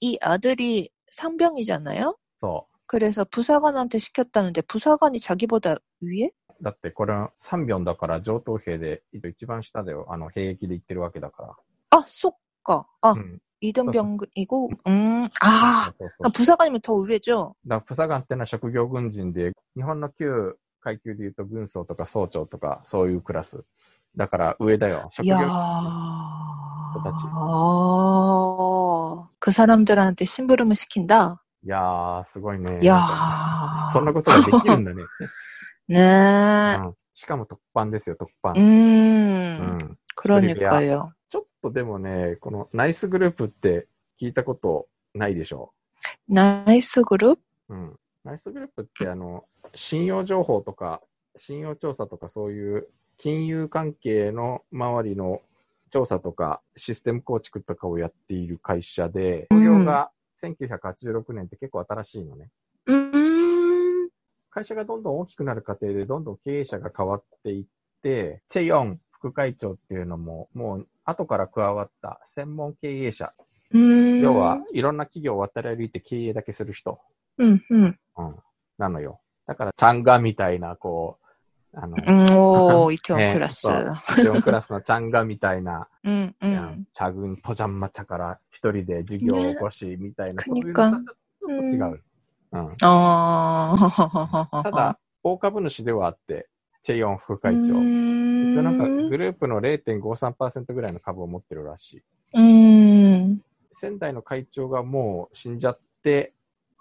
[0.00, 0.18] 이 응.
[0.20, 6.26] 아들이 상병이잖아요 そ 그래서 부사관한테 시켰다는데 부사관이 자기보다 위에?
[6.60, 6.62] う。
[6.62, 10.06] だってこれ3秒だから上等兵で一番下だよ。
[10.08, 11.56] あの、兵役で行ってるわけだか
[11.90, 12.86] 아, 쏙가.
[13.00, 13.12] 아, ら。
[13.12, 13.38] うん。
[13.60, 17.54] 이등병이고, 음, 아, そうそうそう 그러니까 부사관이면 더 위에죠?
[17.66, 23.64] だからプサガンってのは職業軍人で、日本の旧階級で言うと軍曹とか総長とかそういうクラス。
[24.16, 25.08] だから上だよ。
[25.12, 27.14] 職 야 業 아, たち。
[29.40, 31.40] 그 사람들한테 심부름을 시킨다?
[31.64, 32.78] いやー、すごいね。
[32.84, 35.02] 야 なんかそんなことができるんだね。
[35.88, 36.78] 네.
[36.84, 38.54] うんしかも特番ですよ、特番。
[38.54, 39.78] 음, うん。
[40.16, 41.12] 그러니까요.
[41.30, 43.86] ちょっとでもね、このナイスグループって
[44.20, 45.72] 聞いたことないでしょ
[46.28, 47.38] 나이스 그룹?
[47.68, 47.96] うん。
[48.24, 51.00] ナイスグループってあの、信用情報とか、
[51.36, 52.88] 信用調査とかそういう
[53.19, 55.41] 金融関係の周りの
[55.91, 62.49] 調査とかシステム構築とかをやっている会社で、創業が1986年って結構新しいのね。
[62.85, 64.09] うん、
[64.49, 67.65] 会社がどんどん大きくなる過程で、どんどん経営者が変わっていっ
[68.01, 73.33] て、チェヨン副会長っていうのも、もう後から加わった専門経営者。
[73.71, 76.99] 要は、いろんな企業を渡り歩いて経営だけする人。
[77.37, 77.99] うん、うん。
[78.17, 78.35] うん。
[78.77, 79.19] なのよ。
[79.45, 81.28] だから、ちゃんがみたいな、こう、
[81.73, 81.97] あの、
[82.85, 83.65] おー、 イテオンクラス。
[83.65, 90.91] イテオンクラスのチャンガみたいな、うんうん、チャグン、ポジャンマチャから一人で授業を起こし、みたいな、ね、そういうちょっ
[91.41, 92.03] と違う。
[92.51, 92.69] うん。
[92.81, 96.47] あただ、大株主ではあって、
[96.83, 97.79] チェヨン副会長。
[97.81, 102.03] 一応なんかグループの0.53%ぐらいの株を持ってるらしい。
[102.33, 103.41] うん。
[103.79, 106.33] 仙台の会長がもう死んじゃって、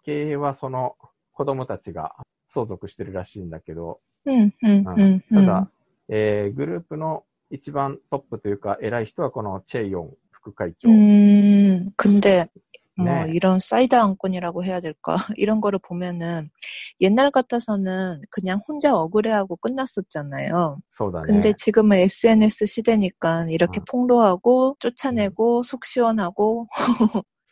[0.05, 0.97] 経営はその
[1.33, 2.15] 子供たちが
[2.49, 5.46] 相続してるらしいんだけど、 음, 음, う 음, た 음.
[5.46, 5.70] だ、
[6.10, 10.90] えーグループの一番トップというか偉い人はこのチェイヨン副会長。
[10.90, 12.48] 음, 근데
[12.96, 13.32] 뭐 네.
[13.34, 15.16] 이런 사이드 안건이라고 해야 될까?
[15.38, 16.50] 이런 거를 보면은
[17.02, 20.78] 옛날 같아서는 그냥 혼자 억울해하고 끝났었잖아요.
[20.92, 21.26] そうだね。
[21.28, 23.84] 근데 지금은 SNS 시대니까 이렇게 어.
[23.90, 26.68] 폭로하고 쫓아내고 속 시원하고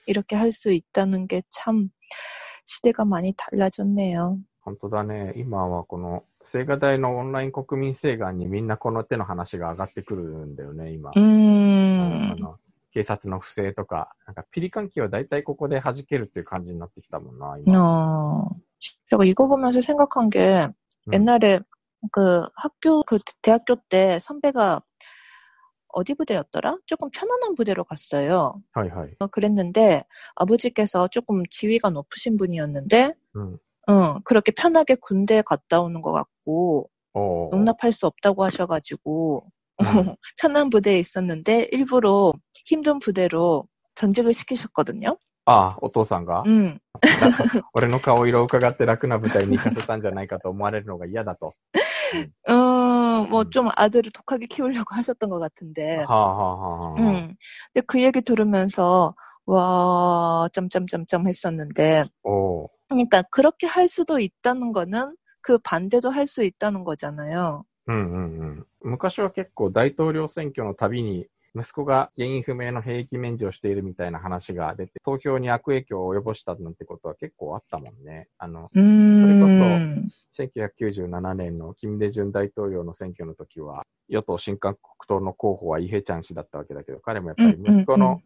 [0.06, 1.90] 이렇게 할 수 있다는 게 참
[2.66, 4.38] 시대가 많이 달라졌네요.
[4.64, 5.34] 本当だね。
[5.38, 11.12] 今はこの 青瓦台のオンライン国民請願にみんなこの手の話が上がってくるんだよね、今。
[11.12, 12.58] あ 음, の
[12.94, 17.72] 警察の不正とか、なんかピリ関係は大体ここで弾けるっていう感じになってきたもんな、今。
[17.78, 18.50] 어,
[19.10, 20.68] 제가 이거 보면서 생각한 게
[21.08, 21.14] 음.
[21.14, 21.60] 옛날에
[22.12, 24.82] 그 학교, 그 대학교 때 선배가
[25.94, 26.78] 어디 부대였더라?
[26.86, 28.62] 조금 편안한 부대로 갔어요.
[28.74, 29.16] はいはい。
[29.20, 30.04] 어, 그랬는데
[30.36, 33.60] 아버지께서 조금 지위가 높으신 분이었는데, うん。
[33.88, 36.88] 어, 그렇게 편하게 군대 갔다 오는 것 같고 おー
[37.54, 39.44] 용납할 수 없다고 하셔가지고
[39.82, 40.16] 음.
[40.40, 42.34] 편한 부대에 있었는데 일부러
[42.66, 45.18] 힘든 부대로 전직을 시키셨거든요.
[45.46, 46.78] ああ、お父さんが、 음,
[47.74, 51.54] 俺の顔色を伺って楽な舞台に行かせたんじゃないかと思われるのが嫌だと。
[52.48, 53.50] 어, 뭐 음.
[53.50, 56.06] 좀 아들을 독하게 키우려고 하셨던 것 같은데.
[56.06, 57.02] はあはあはあはあ。
[57.02, 57.36] 음.
[57.74, 59.16] 근데 그 얘기 들으면서
[59.48, 66.84] 와, 점점점점 했었는데, おー 그러니까 그렇게 할 수도 있다는 거는 그 반대도 할 수 있다는
[66.84, 67.66] 거잖아요.
[67.88, 68.66] うんうんうん。
[68.82, 78.30] 昔は結構大統領選挙のたびに息子が原因不明の兵役免除をしているみたいな話が出て、投票に悪影響を及ぼしたなんてことは結構あったもんね。
[78.38, 88.22] あの、 음, 1997年のキム・デジュン大統領の選挙の時は、与党新韓国党の候補はイ・ヘチャン氏だったわけだけど、彼もやっぱり息子の、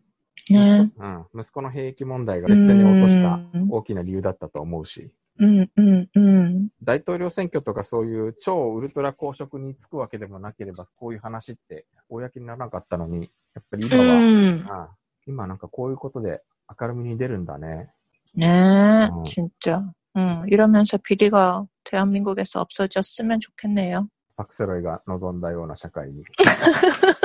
[0.49, 0.91] 네.
[1.33, 6.69] うん、息子の兵役問題が劣勢に落とした 음, 大きな理由だったと思うし、 음, 음, 음.
[6.83, 14.65] 大統領選挙とかそういう超ウルトラ公職に就くわけでもなければ、こういう話って公にならなかったのに、やっぱり今は、 음.
[14.69, 14.95] ああ
[15.27, 16.43] 今なんかこういうことで
[16.79, 17.89] 明るみに出るんだね。
[18.37, 19.23] 네, 어.
[19.23, 19.81] 진짜.
[20.15, 24.07] 음, 이러면서 비리가 대한민국에서 없어졌으면 좋겠네요.
[24.37, 26.23] パクセロイが望んだような社会に。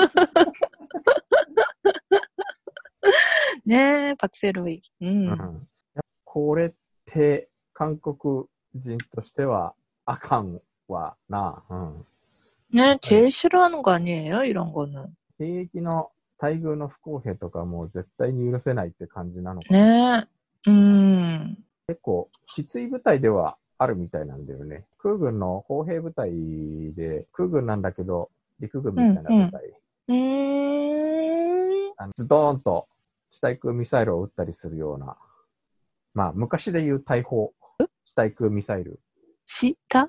[3.65, 4.83] 네, 박세로이.
[5.01, 5.31] う 음.
[5.33, 5.69] ん
[6.25, 6.73] これっ
[7.07, 8.45] て韓国
[8.75, 11.63] 人としてはあかんわな。
[11.71, 12.05] うん、
[12.73, 14.45] 네, 제일 싫어하는 거 아니에요?
[14.45, 15.07] 이런 거는.
[15.39, 20.27] 兵役の待遇の不公平とかもう絶対に許せないって感じなのかな。
[20.67, 21.57] 네, 음,
[21.89, 24.85] 結構きつい部隊ではあるみたいなんだよね。
[24.99, 26.31] 空軍の砲兵部隊
[26.95, 29.73] で、空軍なんだけど陸軍みたいな部隊。
[30.09, 32.94] 음, あのズドーンと地
[33.40, 35.18] 対空ミサイルを撃ったりするような、
[36.14, 37.54] まあ、昔で言う大砲、
[38.04, 39.00] 地対空ミサイル。
[39.46, 40.08] 地対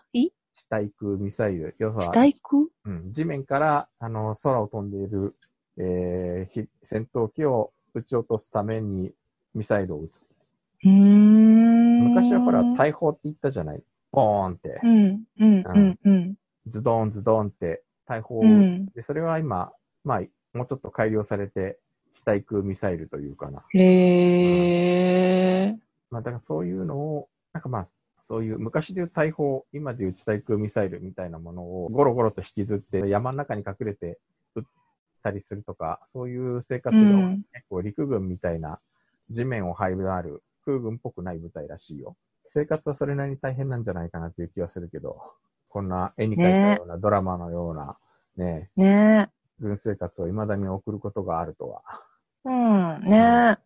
[0.53, 1.75] 地対空ミサイル。
[1.79, 2.67] 要は、地対空？
[2.87, 5.37] うん、地面から、あの、空を飛んでいる、
[5.77, 9.12] えー、戦闘機を撃ち落とすために
[9.55, 10.27] ミサイルを撃つ。
[10.83, 13.83] 昔はほら、大砲って言ったじゃない。
[14.12, 14.81] ボーンって。
[14.83, 16.35] うん、うん、うん、
[16.69, 19.73] ズドンズドンって大砲、うん、で、それは今、
[20.05, 20.21] まあ、
[20.57, 21.79] もうちょっと改良されて、
[22.17, 23.63] 地対空ミサイルというかな。
[23.75, 25.77] 네.
[26.11, 27.89] まあ、だからそういうのを、なんかまあ、
[28.23, 34.19] そういう昔でいう大砲、今でいう地対空ミサイルみたいなものをゴロゴロと引きずって山の中に隠れて
[34.55, 34.63] 撃っ
[35.23, 38.81] たりするとか、そういう生活量、うん、結構陸軍みたいな
[39.31, 42.17] 地面を配備のある空軍っぽくない部隊らしいよ。
[42.49, 45.21] 生活はそれなりに大変なんじゃないかなっていう気はするけど、
[45.69, 47.99] こんな絵に描いたような、ドラマのような
[48.37, 51.83] ね、ね軍生活を未だに送ることがあるとは。
[52.45, 53.59] うん、ね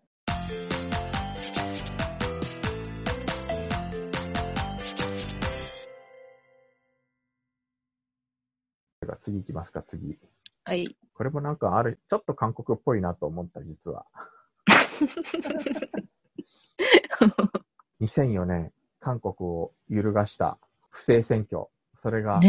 [9.21, 10.19] 次行きますか、次。
[10.65, 10.97] はい。
[11.15, 14.07] これもなんかある、ちょっと韓国っぽいなと思った、実は。
[18.01, 20.59] 2004年、韓国を揺るがした
[20.91, 21.67] 不正選挙。
[21.95, 22.41] それが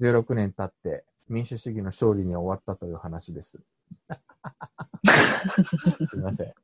[0.00, 3.60] 16年経って民主主義の勝利に終わったという話です。
[6.08, 6.54] すみません。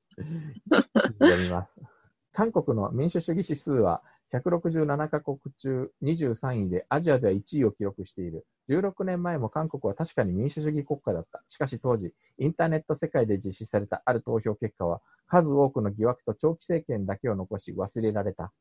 [1.19, 1.81] 読みます。
[2.33, 8.46] 韓国の民主主義指数は167カ国中23位でアジアでは1位を記録している。
[8.70, 11.42] 16年前も韓国は確かに民主主義国家だった。
[11.48, 18.52] しかし当時、インターネット世界で実施されたある投票結果は、数多くの疑惑と長期政権だけを残し忘れられた。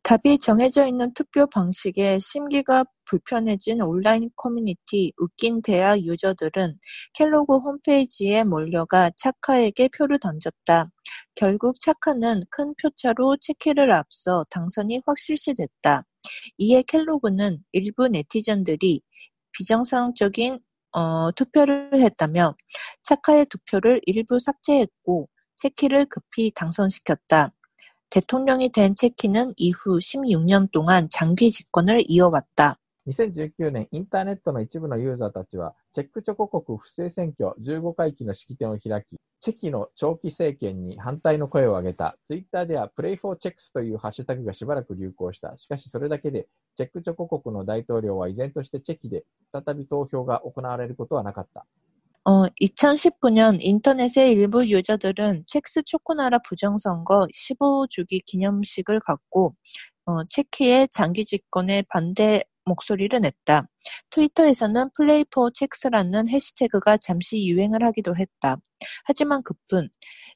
[0.08, 6.78] 답이 정해져 있는 투표 방식에 심기가 불편해진 온라인 커뮤니티 웃긴 대학 유저들은
[7.12, 10.90] 켈로그 홈페이지에 몰려가 차카에게 표를 던졌다.
[11.34, 16.06] 결국 차카는 큰 표차로 치키를 앞서 당선이 확실시 됐다.
[16.56, 19.02] 이에 켈로그는 일부 네티즌들이
[19.52, 20.58] 비정상적인
[20.92, 22.56] 어, 투표를 했다며
[23.02, 27.52] 차카의 투표를 일부 삭제했고 체키를 급히 당선시켰다.
[28.09, 32.77] 대통령이 된 체키는 이후 16년 동안 장기 집권을 이어왔다.
[33.07, 42.15] 2019年、インターネットの一部のユーザーたちは、チェックチョコ国不正選挙15回忌の式典を開き、チェキの長期政権に反対の声を上げた。
[42.25, 45.57] ツイッターでは、プレイフォーチェックスというハッシュタグがしばらく流行した。
[45.57, 51.65] しかし、それだけで、チェックチョコ国の大統領は依然としてチェキで再び投票が行われることはなかった。
[52.25, 59.55] 어, 2019년 인터넷의 일부 유저들은 첵스 초코나라 부정선거 15주기 기념식을 갖고
[60.05, 63.67] 어, 체키의 장기 집권에 반대 목소리를 냈다.
[64.09, 68.57] 트위터에서는 플레이 포 첵스라는 해시태그가 잠시 유행을 하기도 했다.
[69.03, 69.89] 하지만 그뿐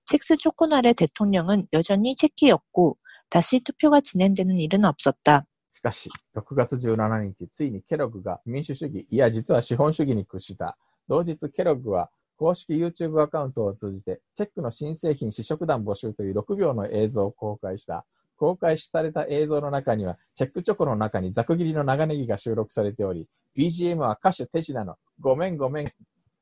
[0.08, 2.98] 첵스 초코나라의 대통령은 여전히 체키였고
[3.30, 5.46] 다시 투표가 진행되는 일은 없었다.
[5.74, 10.76] しかし、6月17日、ついにケログが民主主義、いや実は資本主義に屈した。
[11.09, 18.05] 同日、ケロッグは公式 YouTube アカウントを通じて、チェックの新製品試食団募集という6秒の映像を公開した。
[18.37, 25.93] 公開された映像の中には、チェックチョコの中にざく切りの長ネギが収録されており、BGM は歌手手品のごめんごめん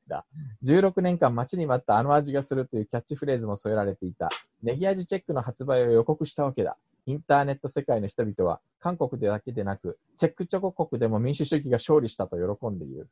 [0.07, 0.25] だ。
[0.65, 4.29] 16年間待ちに待ったあの味がするというキャッチフレーズも添えられていた。
[4.63, 6.77] ネギ味チェックの発売を予告したわけだ。
[7.06, 13.08] インターネット世界の人々は韓国でだけでなくチェックチョコ国でも民主主義が勝利したと喜んでいる。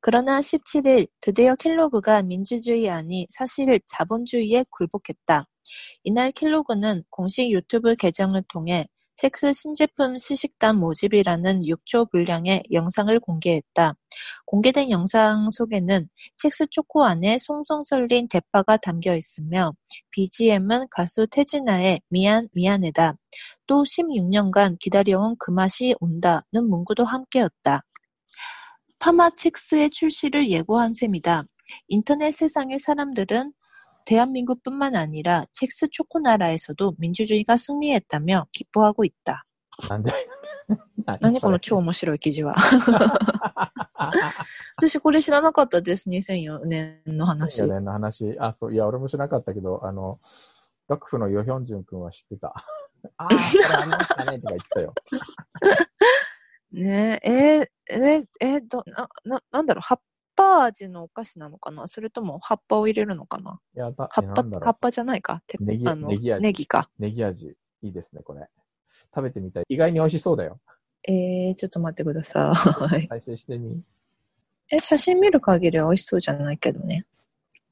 [0.00, 5.48] 그러나 17일 드디어 켈로그가 민주주의 아니 사실 자본주의에 굴복했다.
[6.04, 8.88] 이날 켈로그는 공식 유튜브 계정을 통해
[9.21, 13.93] 첵스 신제품 시식단 모집이라는 6초 분량의 영상을 공개했다.
[14.45, 19.73] 공개된 영상 속에는 첵스 초코 안에 송송 썰린 대파가 담겨 있으며
[20.09, 23.13] BGM은 가수 태진아의 미안 미안해다.
[23.67, 27.83] 또 16년간 기다려온 그 맛이 온다는 문구도 함께였다.
[28.97, 31.43] 파마 첵스의 출시를 예고한 셈이다.
[31.89, 33.53] 인터넷 세상의 사람들은
[34.04, 39.44] 대한민국뿐만 아니라 첵스 초코나라에서도 민주주의가 승리했다며 기뻐하고 있다.
[39.88, 40.12] なんで
[41.20, 42.54] 何この超面白い記事は。
[44.76, 46.08] 私これ知らなかったです。
[46.08, 47.66] 2004年の話2004。
[47.66, 48.36] 年の話。
[48.38, 50.20] あ、そう、いや、俺も知らなかったけど、あの、
[50.88, 52.48] 学府のヨヒョンジュン君は知ってた。
[53.16, 54.94] ああ、これありましたね、とか言ってたよ。
[56.72, 59.82] ねえ、えーえーえーどな、な、なんだろう、
[60.59, 61.87] 味のお菓子なのかな？
[61.87, 63.59] それとも葉っぱを入れるのかな？
[63.75, 65.41] 葉っぱ葉っぱじゃないか。
[65.47, 66.89] てネギあのネギ味ネギか。
[66.99, 67.01] う。
[67.01, 67.55] ネギ味。
[67.83, 68.47] いいですね、これ。
[69.15, 69.63] 食べてみたい。
[69.69, 70.59] 意外に美味しそうだよ。
[71.07, 72.53] えー、ちょっと待ってくださ
[72.97, 73.07] い。
[73.09, 73.81] 再生してみ。
[74.71, 77.05] え、写真見る限りは美味しそうじゃないけどね。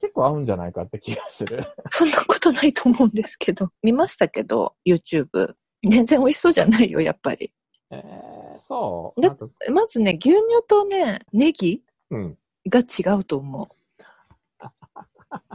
[0.02, 1.64] 結構合うんじゃないかって気がする。
[1.92, 3.70] そんなことないと思うんですけど。
[3.84, 5.56] 見ましたけど、YouTube。
[5.88, 7.54] 全然美味しそうじゃないよ、やっぱり。
[7.92, 9.22] えー、そう。
[9.22, 9.36] だ
[9.72, 11.84] まずね、牛乳とね、ネギ？
[12.10, 12.38] うん。
[12.70, 13.68] が違うと思う。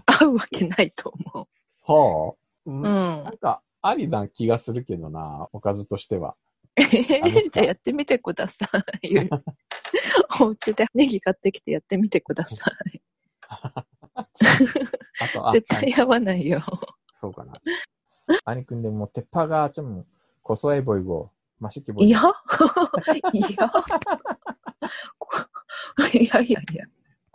[0.07, 1.47] 合うわけないと思う。
[1.87, 2.37] そ
[2.67, 2.71] う？
[2.71, 2.83] うん。
[2.83, 6.35] なんか、ありな気がするけどな、おかずとしては。
[6.77, 8.67] えー、じゃあやってみてくださ
[9.03, 9.17] い。
[10.41, 13.01] お家でネギ買ってきてやってみてください。
[15.53, 16.63] 絶対合わないよ。
[17.13, 17.53] そうかな。
[18.45, 20.07] 兄君でも、鉄板がちょっと、
[20.43, 22.07] こそえぼいぼ、ましぼい。
[22.07, 22.21] いや？
[23.33, 23.47] いや？
[26.13, 26.85] いやいやいや。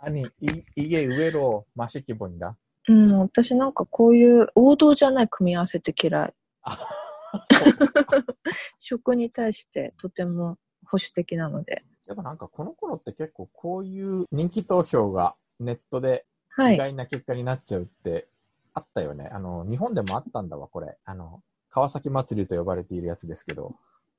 [0.02, 0.30] 兄、
[0.76, 2.56] 家上ろ、マシ気分だ。
[2.88, 6.34] うん、私なんかこういう王道じゃない組み合わせって嫌い。
[8.78, 11.84] 食に対してとても保守的なので。
[12.06, 16.26] やっぱなんかこの頃って結構こういう人気投票がネットで
[16.58, 18.26] 意外な結果になっちゃうって
[18.74, 19.28] あったよね。
[19.32, 20.96] あの、日本でもあったんだわ、これ。
[21.04, 23.76] あの、川崎祭りと呼ばれているやつですけど。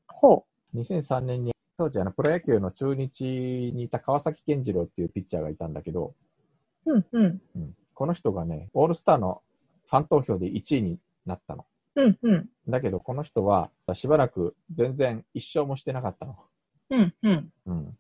[0.07, 0.77] ほう。
[0.77, 3.23] 2003年に当時あのプロ野球の中日
[3.73, 6.13] にいた川崎健次郎っていうピッチャーがいたんだけど、
[6.85, 6.93] う。
[6.93, 7.41] うんうん。
[7.55, 9.41] うん、この人がね、オールスターの
[9.89, 11.65] ファン投票で1位になったの。
[11.95, 12.49] うんうん。
[12.69, 16.35] だけどこの人はしばらく全然一勝もしてなかったの。
[16.91, 17.49] うんうん。
[17.65, 17.97] うん。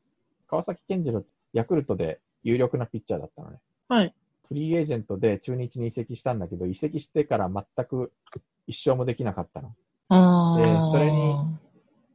[0.47, 3.57] 川崎健次郎、ヤクルトで有力なピッチャーだったのね。
[3.89, 4.13] はい。
[4.47, 8.11] フリーエージェントで中日に移籍したんだけど、移籍してから全く
[8.67, 9.73] 一勝もできなかったの。
[10.09, 11.35] あでそれに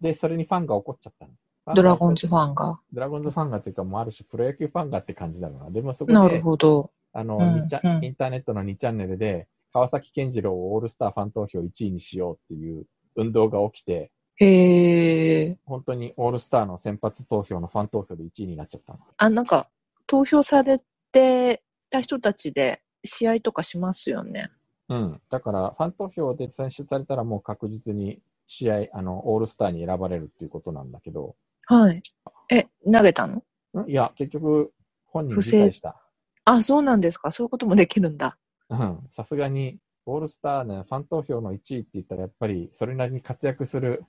[0.01, 1.33] で、それにファンが怒っちゃったの。
[1.67, 1.75] あ。
[1.75, 2.81] ドラゴンズファンが。
[2.93, 5.71] ドラゴンズファンがっていうか、もうある種プロ野球ファンがって感じだろうな。
[5.71, 6.91] でもそこなるで、ほど。
[7.13, 15.59] あの、うんうんインターネットの2チャンネルで、川崎健次郎をオールスターファン投票1位にしようっていう運動が起きて、へえ。
[15.65, 18.99] 本当にオールスターの先発投票のファン投票で1位になっちゃったの。
[19.17, 19.69] あ、なんか、
[20.07, 20.79] 投票され
[21.11, 24.51] てた人たちで試合とかしますよね。
[24.89, 25.21] うん。
[25.31, 31.35] だから、ファン投票で選出されたらもう確実に試合、あの、オールスターに選ばれるっていうことなんだけど、
[31.67, 32.03] はい。
[32.51, 33.43] え、投げたの？
[33.85, 34.73] んいや、結局、
[35.05, 35.97] 本人不正辞退した。
[36.45, 37.31] あ、そうなんですか。
[37.33, 38.39] そういうこともできるんだ。
[38.71, 38.99] うん。
[39.13, 44.05] さすがに、オールスターね、ファン投票の1位って言ったら、やっぱり、それなりに活躍する。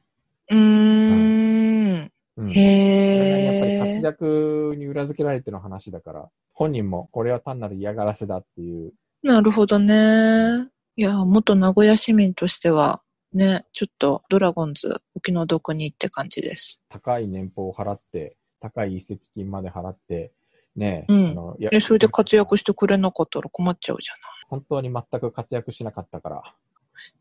[0.49, 2.11] うーん。
[2.37, 2.49] うん。
[2.49, 4.05] それなりにやっぱりへえ活。
[4.05, 8.93] 躍に裏付けられての話だから、本人も、これは単なる嫌がらせだっていう、
[9.23, 10.67] なるほどね。
[10.95, 13.01] いや、元名古屋市民としては、
[13.37, 16.81] ね、ちょっとドラゴンズ、お気の毒にって感じです。
[16.89, 20.31] 高い年俸を払って、高い移籍金まで払って、
[20.75, 24.13] ね、うんあのそれで活躍してくれなかったら困っちゃうじゃ
[24.47, 26.41] 本当に全く活躍しなかったから、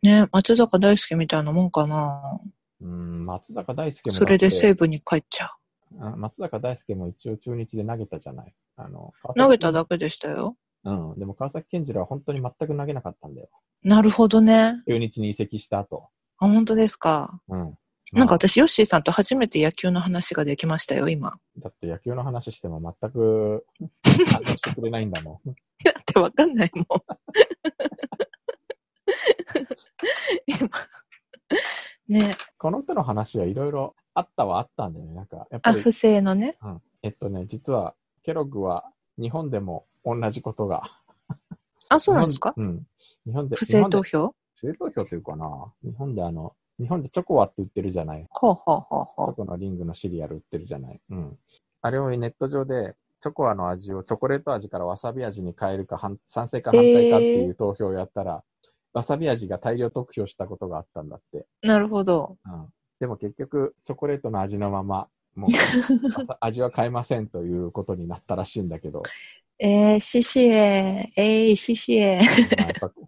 [0.02, 0.22] ない。
[0.22, 2.40] ね、松坂大輔みたいなもんかな。
[2.80, 4.16] うん、松坂大輔も。
[4.16, 5.50] それで西武に帰っちゃ
[6.00, 8.54] あ松坂大輔も一応中日で投げたじゃない。
[8.76, 10.56] あの、投げただけでしたよ。
[10.86, 11.18] うん。
[11.18, 13.48] でも川崎健次郎は本当に全く投げなかったんだよ。
[13.82, 14.82] なるほどね。
[14.86, 16.08] 中日に移籍した後。
[16.38, 17.40] あ、本当ですか。
[17.48, 17.58] うん。
[17.58, 17.78] なんか
[18.12, 21.38] まあ私、ヨッシーさんと初めて野球の話ができましたよ、今。
[21.58, 23.66] だって野球の話しても全く
[24.30, 25.48] 反応してくれないんだもん。
[25.84, 26.86] だってわかんないもん。
[30.46, 30.70] 今。
[32.08, 35.14] ねこの手の話はいろいろあったはあったんだよね。
[35.14, 36.56] なんか、やっあ、ぱり不、正のね。
[36.62, 38.84] うん、えっとね、実はケロッグは
[39.18, 40.82] 日本でも同じことが。
[41.88, 42.54] あ、そうなんですか？
[42.56, 42.86] うん。
[43.26, 44.34] 日本で、不正投票？
[44.56, 45.72] 不正投票というかな。
[45.84, 48.26] 日本であの、日本でチョコワって売ってるじゃない。
[48.30, 51.00] ほうほうほうチほョコのリングのシリアル売ってるじゃない。
[51.10, 51.38] うん。
[51.82, 58.44] あれをネット上で、チョコアの味をチョコレート味からわさび味に変えるか反賛成か反対かっていう投票をやったら、やっ
[58.92, 61.46] わさび味が大量得票したことがあったんだって。
[61.62, 62.36] なるほど。
[62.46, 62.66] うん。
[62.98, 65.50] でも結局、チョコレートの味のまま、もう
[66.40, 69.02] 味は変えませんということになったらしいんだけど、
[69.58, 72.20] えー、シシエ、えー、シシエ。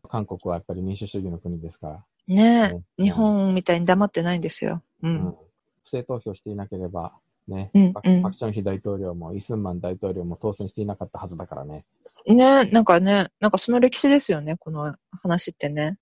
[0.08, 4.82] 韓国はやっぱり民主主義の国ですから、ねね日本みたいに黙ってないんですよ。
[5.02, 5.36] ううんん。
[5.84, 7.12] 不正投票していなければ、
[7.46, 11.84] ね、パうんうんパクチョンヒ大統領もイスンマン大統領も当選していなかったはずだからね。
[12.26, 15.98] ねなんかね、なんかその歴史ですよね、この話ってね。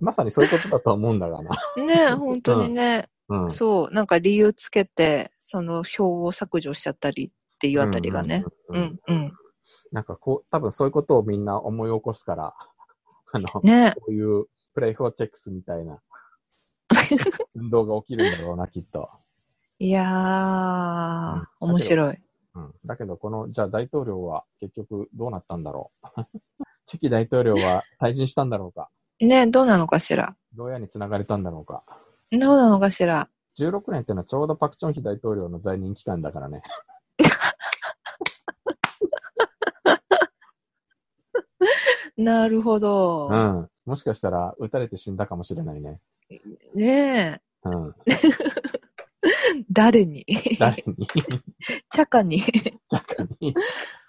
[0.00, 1.50] まさにそういうことだと思うんだがな。
[1.84, 3.50] ね本当にね、うん。
[3.50, 8.44] そう、なんか理由つけて、その票を削除しちゃったりっていうあたりがね。
[8.68, 9.32] ううんん、うん。
[9.92, 12.54] なんかこう、多分そういうことをみんな思い起こすから、
[13.32, 16.00] あの、ねこういうプレイフォーチェックスみたいな
[17.56, 19.10] 運動が起きるんだろうな、きっと。
[19.78, 22.18] いやー、うん面白い。
[22.54, 22.74] うん。
[22.84, 26.06] だけど、この、じゃあ大統領は結局どうなったんだろう？
[26.86, 28.88] チェキ大統領は退陣したんだろうか？
[29.20, 30.36] ねどうなのかしら。
[30.54, 31.84] 牢屋に繋がれたんだろうか？
[32.32, 36.62] どうなのかしら？16年ってのはちょうどパクチョンヒ大統領の在任期間だからね。
[42.16, 43.28] なるほど。
[43.30, 43.68] うん。
[43.86, 46.00] もしかしたら撃たれて死んだかもしれないね。
[46.74, 47.94] ねうん。
[48.06, 48.14] え、
[49.70, 50.26] 誰に？
[50.58, 51.06] 誰に？
[51.88, 52.42] チャカに。
[52.90, 53.54] 中に。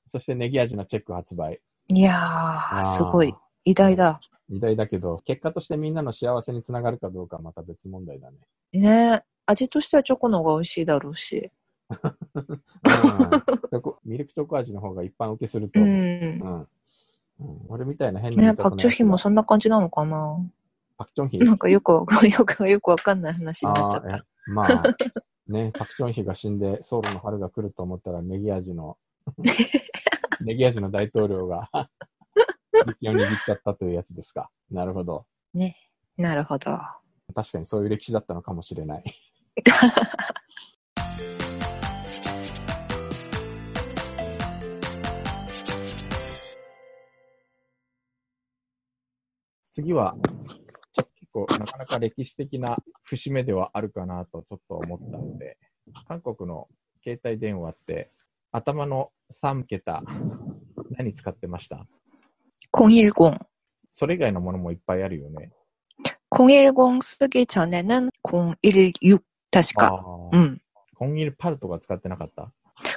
[0.08, 1.62] そしてネギ味のチェック発売。
[1.88, 3.34] いやーすごい。
[3.64, 4.20] 偉大だ。
[4.50, 8.38] 偉大だけど、結果としてみんなの幸せにつながるかどうかはまた別問題だね。
[8.74, 11.52] ねえ、味としてはチョコの方が美味しいだろうし。
[14.06, 15.96] ミルクチョコ味の方が一般受けするとう思う。
[15.96, 16.00] ん。
[16.00, 16.68] うん。
[17.42, 20.38] うん、俺みたいな変なねパクチョヒもそんな感じなのかな
[20.98, 21.40] パクチョンヒ？
[21.40, 22.28] なんかよくよく、
[22.68, 24.18] よくわかんない話になっちゃった。
[24.18, 24.84] えまあ、
[25.48, 28.98] ね、パクチョンヒが死んでソウルの春が来ると思ったらネギ味の、
[30.46, 31.70] ネギ味の大統領が、
[32.74, 34.50] 力を握っちゃったというやつですか。
[34.72, 35.26] なるほど。
[35.54, 35.76] ね。
[36.18, 36.78] なるほど。
[37.34, 39.04] 確かにそういう歴史だったのかもしれない。
[49.72, 50.16] 次は、
[50.94, 55.58] 結構なかなか歴史的な節目ではあるかなとちょっと思ったので、
[56.08, 56.68] 韓国の
[57.04, 58.12] 携帯電話って
[58.52, 60.04] 頭の3桁
[60.92, 61.86] 何使ってました？
[62.73, 63.39] 010.
[63.93, 65.51] それ以外のものもいっぱいあるよね。
[66.31, 70.59] 010 쓰기 전에는 016 確あか.あ、 음.
[70.97, 72.51] コンギルパルとか使ってなかった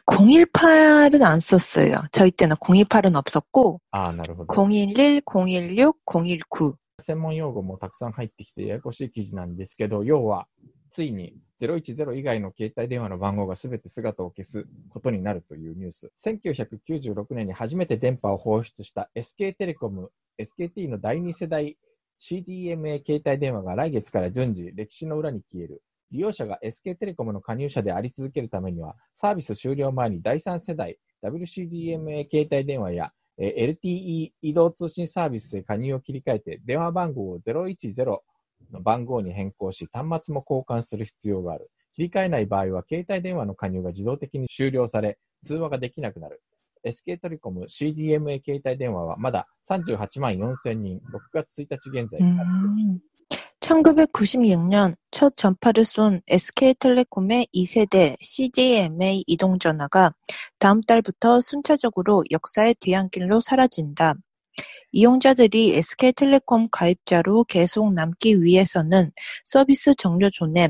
[0.08, 2.04] 018은 안 썼어요.
[2.12, 4.54] 저희 때는 028은 없었고, ああ、なるほど。
[4.54, 6.76] 011, 016, 019.
[7.00, 10.48] 専門用語もたくさん入ってきてややこしい記事なんですけど、要は、
[10.90, 11.36] ついに
[11.67, 16.13] 010以外の携帯電話の番号が全て姿を消すことになるというニュース。
[16.25, 21.77] 1996年に初めて電波を放出した SK テレコム、SKT の第2世代
[22.21, 25.83] CDMA 携帯電話が来月から順次歴史の裏に消える。
[26.11, 38.19] 利用者が SK テレコムの加入者であり続けるためには、サービス終了前に第3世代 WCDMA 携帯電話や LTE 移動通信サービスへ加入を切り替えて、電話番号を010
[38.82, 41.70] 番号に変更し、端末も交換する必要がある。
[41.96, 46.42] 切り替えない場合は、携帯電話の加入が自動的に終了され、通話ができなくなる。
[46.86, 52.20] SK トリコム CDMA 携帯電話はまだ38万4000人、6月1日現在。
[52.22, 53.00] 음.
[53.60, 60.14] 1996년 첫 전파를 쏜 SK텔레콤의 2세대 CDMA 이동전화가
[60.60, 64.16] 다음 달부터 순차적으로 역사의 뒤안길로 사라진다.
[64.93, 69.11] 이용자들이 SK텔레콤 가입자로 계속 남기 위해서는
[69.45, 70.69] 서비스 종료 전에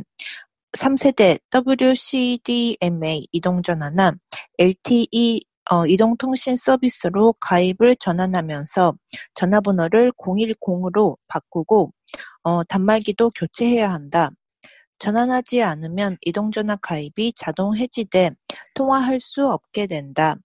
[0.73, 4.13] 3세대 WCDMA 이동전화나
[4.59, 8.95] LTE 어, 이동통신 서비스로 가입을 전환하면서
[9.35, 11.93] 전화번호를 010으로 바꾸고
[12.43, 14.31] 어, 단말기도 교체해야 한다.
[14.99, 18.31] 전환하지 않으면 이동전화 가입이 자동 해지돼
[18.75, 20.37] 통화할 수 없게 된다.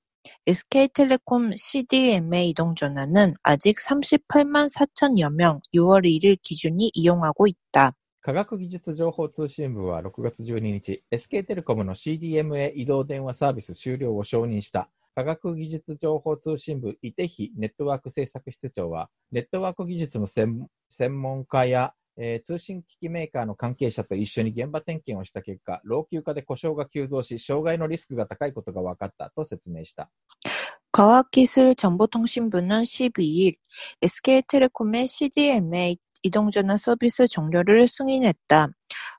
[0.46, 7.92] SK텔레콤 CDMA 이동전화는 아직 38만 4천여 명 6월 1일 기준이 이용하고 있다.
[8.24, 14.88] 科学技術情報通信部は6月12日、SK テレコムの CDMA 移動電話サービス終了を承認した。
[15.16, 30.10] 科学技術情報通信部イテヒネットワーク政策室長は、ネットワーク技術の専専門家や、 えー通信機器メーカーの関係者と一緒に現場点検をした結果、老朽化で故障が急増し、障害のリスクが高いことが分かったと説明した。
[30.92, 33.56] 과학기술정보통신부는 12일
[34.02, 38.68] SK텔레콤의 CDMA 이동전화 서비스 종료를 승인했다.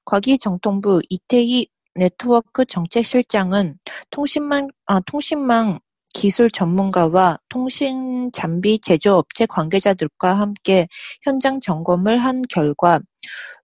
[0.06, 3.78] 과기정통부 이태희 네트워크 정책실장은
[4.10, 5.80] 통신망, 아, 통신망
[6.14, 10.88] 기술 전문가와 통신 장비 제조업체 관계자들과 함께
[11.24, 13.00] 현장 점검을 한 결과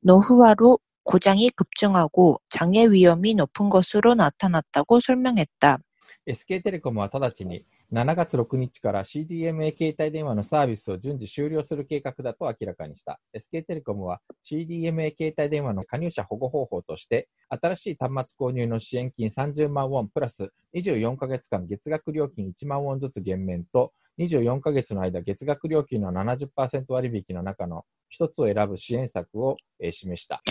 [0.01, 5.79] 노후화로 고장이 급증하고 장애 위험이 높은 것으로 나타났다고 설명했다.
[6.27, 13.19] SK テレコムは直ちに 7月6日から CDMA 携帯電話のサービスを順次終了する計画だと明らかにした。
[13.35, 30.43] SK テレコムは CDMA 携帯電話の加入者保護方法として、新しい端末購入の支援金30万ウォンプラス24ヶ月間月額料金1万ウォンずつ減免と、24ヶ月の間月額料金の70%割引の中の一つを選ぶ支援策を、えー、示した。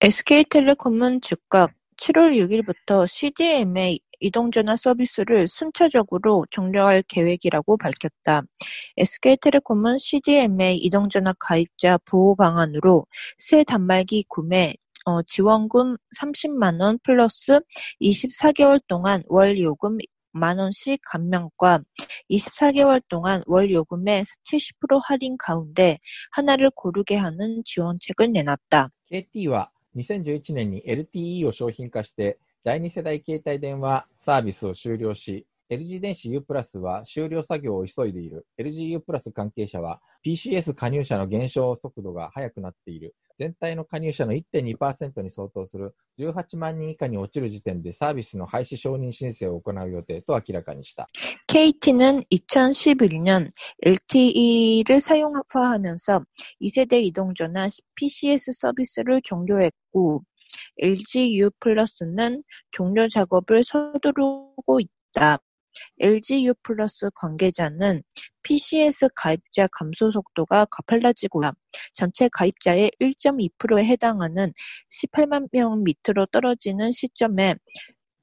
[0.00, 8.42] SK텔레콤은 즉각 7월 6일부터 CDMA 이동전화 서비스를 순차적으로 종료할 계획이라고 밝혔다.
[8.96, 13.06] SK텔레콤은 CDMA 이동전화 가입자 보호 방안으로
[13.38, 14.74] 새 단말기 구매
[15.04, 17.60] 어, 지원금 30만원 플러스
[18.00, 19.98] 24개월 동안 월 요금
[20.32, 21.80] 만원씩 감면과
[22.30, 25.98] 24개월 동안 월 요금의 70% 할인 가운데
[26.30, 28.90] 하나를 고르게 하는 지원책을 내놨다.
[29.10, 38.46] KTは2011年に LTE を商品化して 第2世代携帯電話サービスを終了し、LG 電子 U プラスは終了作業を急いでいる。
[38.58, 43.14] LGU プラス関係者は PCS 加入者の減少速度が速くなっている。
[43.38, 51.08] 全体の加入者の1.2%に相当する18万人以下に落ちる時点でサービスの廃止承認申請を行う予定と明らかにした。
[51.48, 53.48] KT는 2011년
[53.82, 56.22] LTE를 사용화하면서
[56.60, 60.22] 2세대 이동전화 PCS 서비스를 종료했고
[60.78, 65.38] LG U 플러스는 종료 작업을 서두르고 있다.
[66.00, 68.02] LG U 플러스 관계자는
[68.42, 71.42] PCS 가입자 감소 속도가 가팔라지고
[71.92, 74.52] 전체 가입자의 1.2%에 해당하는
[74.90, 77.54] 18만 명 밑으로 떨어지는 시점에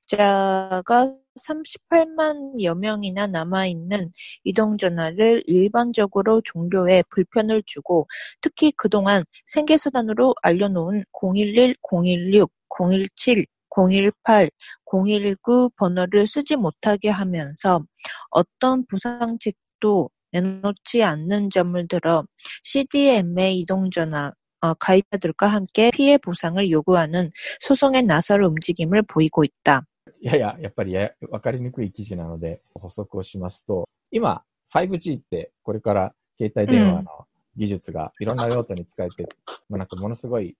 [0.07, 4.11] 자가 38만여 명이나 남아있는
[4.43, 8.07] 이동전화를 일반적으로 종료에 불편을 주고
[8.41, 14.49] 특히 그동안 생계수단으로 알려놓은 011, 016, 017, 018,
[14.85, 17.83] 019 번호를 쓰지 못하게 하면서
[18.31, 22.23] 어떤 보상책도 내놓지 않는 점을 들어
[22.63, 24.31] CDMA 이동전화 어,
[24.78, 29.84] 가입자들과 함께 피해 보상을 요구하는 소송에 나설 움직임을 보이고 있다.
[30.24, 34.42] やや、やっぱりやわかりにくい記事なので補足をしますと、今、
[34.72, 39.28] 5G ってこれから携帯電話の技術がいろんな用途に使えて、うん、
[39.68, 40.56] まあ、なんかものすごい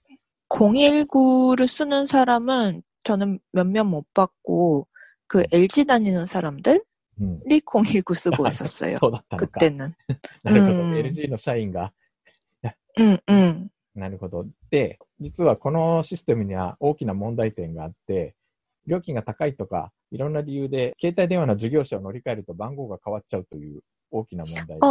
[0.48, 4.86] 019를 쓰는 사람은 저는 몇몇 못 봤고
[5.26, 6.80] 그 LG 다니는 사람들이
[7.20, 7.40] 음.
[7.48, 8.98] 019 쓰고 있었어요.
[9.36, 9.94] 그때는.
[10.42, 10.82] なるほど。
[10.82, 10.94] 음.
[10.94, 11.92] LG の社員が
[12.98, 13.68] 음, 음.
[13.94, 14.46] なるほど。
[14.70, 18.34] で、実はこのシステムには大きな問題点があって、
[18.86, 23.80] 料金が高いとか、いろんな理由で携帯電話の事業者を乗り換えると番号が変わっちゃうという
[24.10, 24.78] 大きな問題。
[24.80, 24.86] あ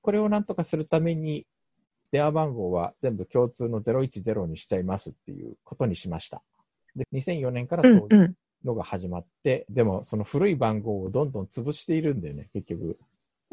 [0.00, 1.46] これをなんとかするために、
[2.10, 6.42] 電話番号は全部共通の010にしちゃいますっていうことにしました。
[6.94, 8.34] で、2004年からうん、そういううん。
[8.64, 12.96] のが始まって、でもその古い番号をどんどん潰しているんだよね、結局。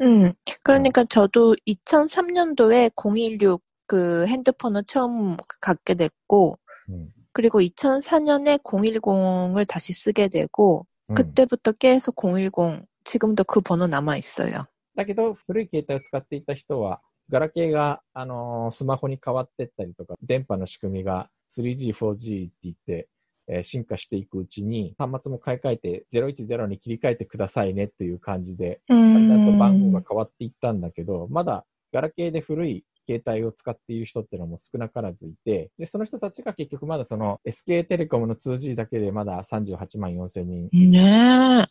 [0.00, 0.32] 음,
[0.62, 7.08] 그러니까 저도 2003년도에 016 그 핸드폰을 처음 갖게 됐고, うん。
[7.32, 14.66] 그리고 2004년에 010을 다시 쓰게 되고, うん 그때부터 계속 010, 지금도 그 번호 남아 있어요.
[14.96, 23.08] だけど、古い携帯を使っていた人は、ガラケーが、あのースマホに変わってったりとか、電波の仕組みが 3G、4G って言って、
[23.48, 40.68] えー進化していくうちに、端末も買い替えて010に切り替えてくださいねっていう感じで、だんだんと番号が 음, 変わっていったんだけど、まだガラケーで古い携帯を使っている人っていうのも少なからずいて、で、その人たちが結局まだその SK テレコムの 2G だけでまだ38万4千人。
[40.72, 41.66] 네.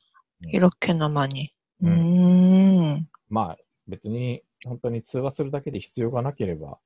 [0.51, 1.53] 이렇게나 많이.
[1.83, 3.57] 음, まあ
[3.87, 6.77] 別に本当に通話するだけで必要がなければ、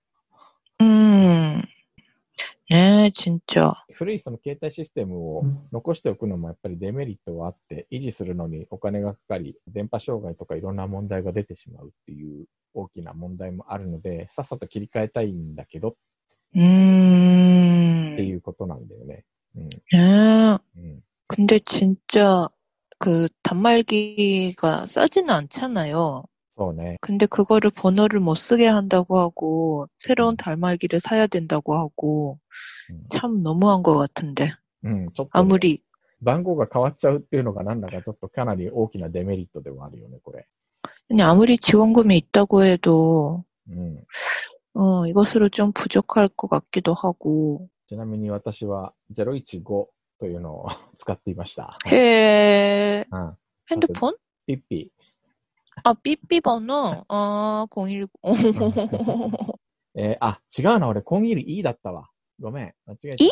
[0.80, 1.64] 음.
[2.70, 3.74] 네, 진짜.
[3.94, 15.96] 古いその携帯システムを残しておくのもやっぱりデメリットはあって、維持するのにお金がかかり、電波障害とかいろんな問題が出てしまうっていう大きな問題もあるので、さっさと切り替えたいんだけど
[16.56, 19.26] 음, っていうことなんだよね。
[19.56, 19.70] うん。
[19.92, 20.60] 네.
[20.78, 21.04] うん。
[21.28, 22.50] 근데 진짜
[23.00, 26.24] 그 단말기가 싸지는 않잖아요.
[26.56, 26.98] そうね。
[27.02, 32.40] 근데 그거를 번호를 못 쓰게 한다고 하고 새로운 단말기를 사야 된다고 하고
[32.90, 33.10] うん。
[33.10, 34.54] 참 너무한 것 같은데
[34.84, 35.82] うん、ちょっとね、 아무리
[36.22, 40.46] 番号が変わっちゃうっていうのがなんだかちょっとかなり大きなデメリットではあるよね、これ。
[41.10, 44.04] 아니 아무리 지원금이 있다고 해도 うん。
[44.76, 49.88] 어, 이것으로 좀 부족할 것 같기도 하고 ちなみに私は015
[50.20, 51.70] というのを 使っていました。
[51.88, 53.38] 해うん。
[53.70, 54.14] 핸드폰?
[54.46, 54.92] ピッピ。
[55.84, 58.08] 아 삐삐 번호 아 010.
[59.96, 62.10] えーあ、違うな、俺、コンギリ E だったわ。
[62.40, 63.24] ごめん、間違えた。
[63.26, 63.30] E？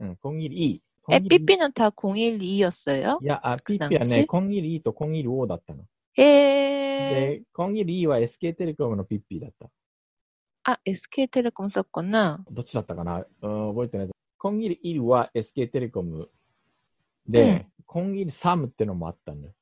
[0.00, 0.82] うん、コンギリ E。
[1.02, 3.18] コ 에 ンギリ 삐삐는 다 012였어요?
[3.22, 5.84] いや、あ、ピッピはね、なんしコンギリ E とコンギリ O だったの。
[6.16, 9.68] 해 で、コンギリ E は SK テレコムのピッピだった。
[10.66, 12.38] 아 SK텔레콤 썼구나.
[12.50, 14.08] どっちだったかなうん、覚えてない。
[14.39, 16.29] コンギリイルは SK テレコム
[17.27, 19.53] で、うんコンギリサムってのもあったんだよ。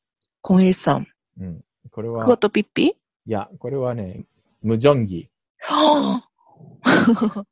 [0.42, 1.06] コンギリサム。
[1.40, 1.64] うん。
[1.90, 2.22] これは。
[2.22, 2.88] クワトピッピ？
[2.88, 4.26] いや、これはね、
[4.62, 5.30] ムジョンギ。
[5.60, 6.28] は
[6.84, 7.44] ぁ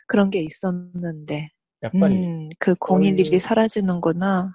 [0.08, 1.50] 그런 게 있었는데
[1.82, 4.54] 약간 음, 그 011이 사라지는구나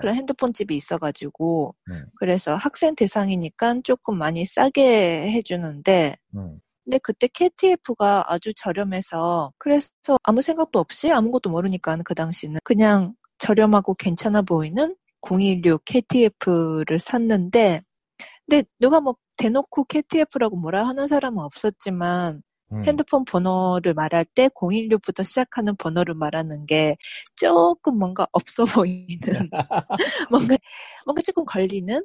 [0.00, 2.02] 그런 핸드폰 집이 있어가지고 네.
[2.16, 6.42] 그래서 학생 대상이니까 조금 많이 싸게 해주는데 네.
[6.84, 9.88] 근데 그때 KTF가 아주 저렴해서 그래서
[10.22, 17.82] 아무 생각도 없이 아무것도 모르니까 그 당시는 그냥 저렴하고 괜찮아 보이는 016 KTF를 샀는데
[18.46, 25.22] 근데 누가 뭐 대놓고 KTF라고 뭐라 하는 사람은 없었지만 うん 핸드폰 번호를 말할 때 016부터
[25.24, 26.96] 시작하는 번호를 말하는 게
[27.36, 29.18] 조금 뭔가 없어 보이는
[30.30, 30.56] 뭔가
[31.06, 32.04] 뭔가 조금 걸리는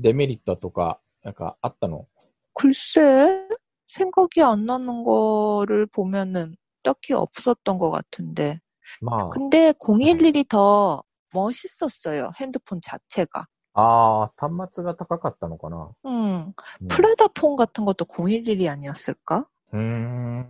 [0.00, 2.06] デメリットとか、なんかあったの
[2.54, 3.48] 글쎄
[3.86, 8.60] 생각이 안 나는 거를 보면은 딱히 없었던 것 같은데
[9.00, 15.90] ま 근데 011이 더 멋있었어요 핸드폰 자체가 あ、あー、端末が高かったのかな。
[16.06, 19.44] 음, うん 프라다폰 같은 것도 011이 아니었을까?
[19.72, 20.46] うーん。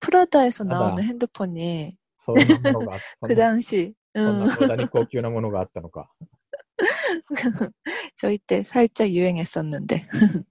[0.00, 0.78] 프라다에서 프라다.
[0.78, 6.10] 나오는 핸드폰이 そういうものが、そん 그 な 당시 そん 음, な無駄に高級なものがあったのか。
[8.16, 10.06] 저희 때 살짝 유행했었는데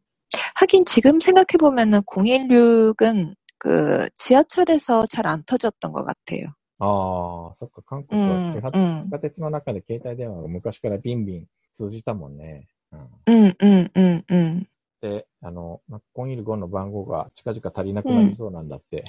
[0.55, 6.47] 하긴 지금 생각해 보면은 016은 그 지하철에서 잘 안 터졌던 것 같아요.
[6.81, 12.67] ああ、そっか、韓国は地下,、 음, 地下鉄の中で携帯電話が昔からビンビン通じたもんね。
[12.93, 14.65] うん、 음, 음, 음, 음.
[15.01, 19.03] で、あの、なんかコンイル5の番号が近々足りなくなりそうなんだって。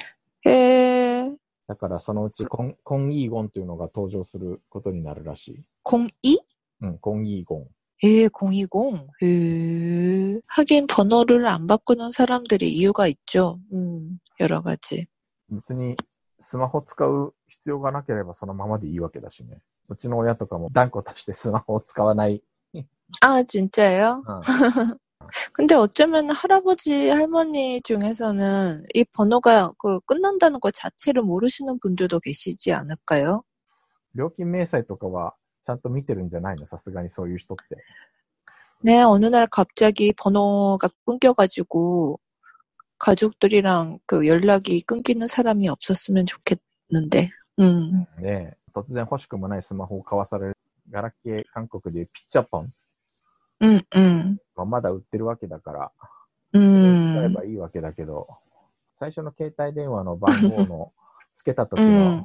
[0.46, 1.32] 에,
[1.68, 5.54] だからそのうちコン、コンイーゴンというのが登場することになるらしい。
[5.54, 5.56] 02?
[5.58, 6.38] うん、コンイ
[6.82, 7.66] ーゴン。
[8.02, 9.06] 에, 020.
[9.22, 13.60] 에, 하긴 번호를 안 바꾸는 사람들이 이유가 있죠.
[13.72, 15.06] 음, 여러 가지.
[15.50, 15.96] 別に
[16.40, 19.60] スマホ使う必要がなければそのままでいいわけだしね。
[19.88, 22.42] うちの親とかも断固としてスマホを使わない。
[23.20, 24.22] 아, 진짜요?
[24.26, 24.98] うん、
[25.52, 33.42] 근데 어쩌면 할아버지, 할머니 중에서는 이 번호가 그 끝난다는 것 자체를 모르시는 분들도 계시지 않을까요?
[34.14, 35.34] 料金明細とかは
[35.64, 37.76] ちゃんと見てるんじゃないのさすがにそういう人って。
[38.82, 42.18] 네, 어느 날 갑자기 번호가 끊겨가지고
[42.98, 50.56] 가족들이랑 그 연락이 끊기는 사람이 없었으면 좋겠는데, 음, ねえ突然欲しくもないスマホを買わされる。
[50.90, 52.72] ガラケー韓国でピッチャポン。
[53.60, 55.92] 음, 음, まあ、まだ売ってるわけだから、
[56.52, 58.28] それを使え 음, ばいいわけだけど、
[58.94, 60.92] 最初の携帯電話の番号の
[61.34, 62.24] つけた時 음.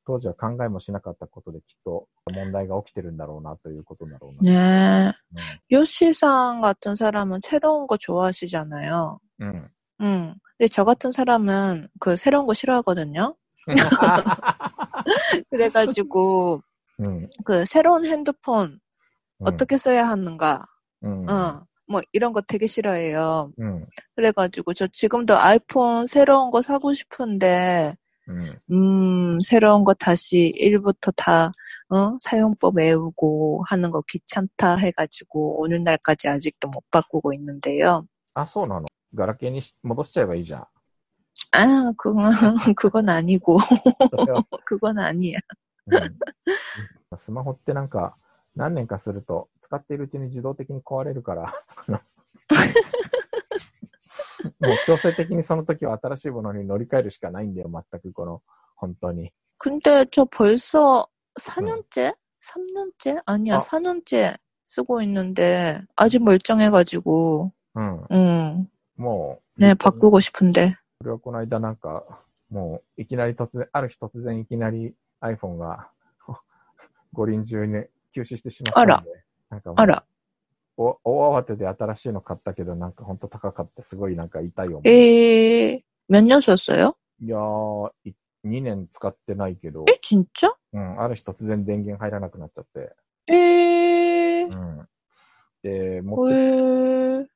[0.06, 5.12] 当時は考えもしなかったことできっと問題が起きてるんだろうなということだろうな。
[5.12, 5.12] 네.
[5.72, 9.18] 요시상 같은 사람은 새로운 거 좋아하시잖아요.
[9.40, 9.48] うん。
[9.48, 9.70] うん。
[10.00, 13.34] 음, 근데 저 같은 사람은 그 새로운 거 싫어하거든요.
[15.50, 16.62] 그래가지고
[16.98, 17.28] うん。
[17.44, 18.80] 그 새로운 핸드폰
[19.38, 20.64] うん 어떻게 써야 하는가,
[21.02, 21.28] うん。
[21.28, 23.52] 어, 뭐 이런 거 되게 싫어해요.
[23.58, 23.86] うん。
[24.14, 27.96] 그래가지고 저 지금도 아이폰 새로운 거 사고 싶은데,
[28.30, 28.60] うん。
[28.72, 31.52] 음, 새로운 거 다시 1부터 다,
[31.88, 38.06] 어, 사용법 외우고 하는 거 귀찮다 해가지고 오늘날까지 아직도 못 바꾸고 있는데요.
[38.34, 38.86] あ、そうなの。
[39.14, 40.66] ガラケーにし戻しちゃえばいいじゃん。
[41.52, 42.30] 아, 그건,
[42.74, 43.58] 그건 아니고,
[44.10, 45.38] それは 그건 아니야.
[45.86, 46.18] うん
[47.16, 48.16] スマホってなんか、
[48.56, 51.54] 何年かすると、使っているうちに自動的に壊れるから、
[54.60, 58.42] もう強制的にその時は新しいものに乗り換えるしかないんだよ、全くこの、
[58.76, 59.32] 本当に。
[59.58, 61.06] 근데 저 벌써
[61.38, 62.14] 4년째?
[62.40, 63.22] 3년째?
[63.24, 63.58] 아니야, 어.
[63.60, 68.06] 4년째 쓰고 있는데, 아직 멀쩡해가지고, うん。
[68.10, 70.76] 음, もう、 네, 바꾸고 싶은데.
[70.98, 72.04] それはこの間なんか、
[72.50, 75.90] もう、いきなり突然、ある日突然いきなり iPhone が
[77.12, 80.02] 五輪中に休止してしまったんで、なんかもう 알아.
[80.76, 83.82] お大慌てで新しいの買ったけど、なんかほんと高かった。
[83.82, 84.88] すごいなんか痛い思い。
[84.88, 86.94] 에, 몇 년 썼어요?
[87.22, 88.12] いやー、い
[88.44, 90.52] 2年使ってないけど、 에, 진짜?
[90.72, 92.94] うん、ある日突然電源入らなくなっちゃって、
[93.32, 94.86] 에, うん。
[95.62, 97.26] で、持って、 왜,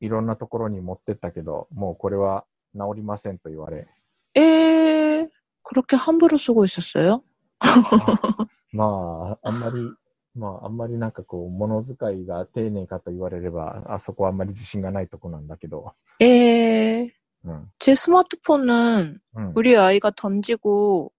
[0.00, 3.88] いろんなところに持ってったけど、もうこれは治りませんと言われ、
[4.34, 5.26] 에,
[5.62, 7.22] 그렇게 함부로 쓰고 있었어요?
[8.72, 9.90] まあ、あんまり、
[10.34, 17.10] まあ、あんまりなんかこう、物遣いが丁寧かと言われれば、あそこはあんまり自信がないとこなんだけど、 에,
[17.44, 17.70] うん。
[17.78, 21.12] 제 스마트폰은 うん 우리 아이가 던지고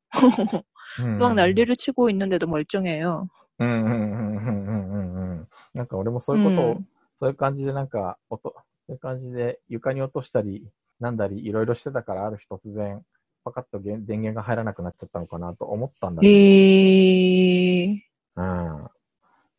[0.99, 3.28] うん 막 난리를 치고 있는데도 멀쩡해요.
[3.59, 5.47] うんうんうんうんうんうんうん。
[5.74, 6.88] なんか俺もそういうことを、うん
[7.20, 13.01] そういう感じでなんか、音、そういう感じで床に落としたり、なんだり、いろいろしてたから、ある日突然、
[13.43, 18.03] パカッとげん電源が入らなくなっちゃったのかなと思ったんだけど、ええ
[18.36, 18.88] うん。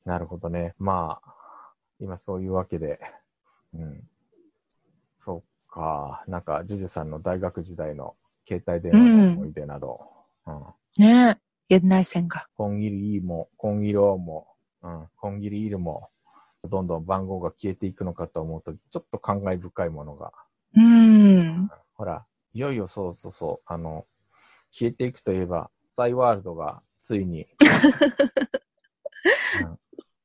[0.04, 0.74] なるほどね。
[0.78, 3.00] まあ、今そういうわけで、
[3.74, 4.08] うん。
[5.24, 6.24] そっか。
[6.26, 10.00] なんか、ジュジュさんの大学時代の携帯電話の思い出など、
[10.46, 10.62] うん。
[10.98, 11.36] 네.
[11.68, 12.48] 옛날 생각.
[12.56, 14.46] コンギリ E も、コンギローも、
[14.82, 16.08] うん、コンギリ L も、
[16.64, 20.32] どんどん番号が消えていくのかと思うと、ちょっと感慨深いものが。
[20.76, 21.68] 음.
[21.94, 24.06] ほら、いよいよそうそうそう、あの、
[24.70, 27.46] 消えていくといえば、サイワールドがついに、
[29.62, 29.78] うん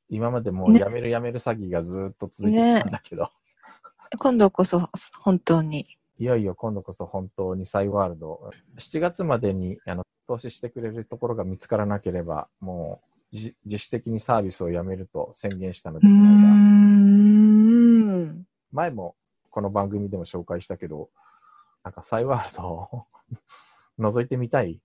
[0.09, 0.79] 今までもうね。
[0.79, 3.29] やめるやめる詐欺がずーっと続いてきたんだけど、
[4.19, 4.89] 今度こそ
[5.21, 5.87] 本当に。
[6.17, 13.01] いよいよ今度こそ本当にサイワールド、7月までにあの投資してくれるところが見つからなければ、も
[13.31, 16.07] う自自主的にサービスをやめると宣言したので.
[18.71, 19.15] 前も
[19.49, 21.09] この番組でも紹介したけど、
[21.83, 23.05] なんかサイワールドを
[23.99, 24.79] 覗いてみたい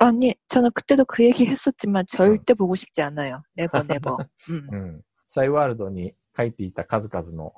[0.00, 3.42] 아니, 저는 그때도 그 얘기 했었지만 절대 보고 싶지 않아요.
[3.54, 4.18] 네버 네버.
[4.50, 4.68] 음.
[4.72, 5.02] うん。
[5.28, 7.52] サイワールドに書いていた数々の、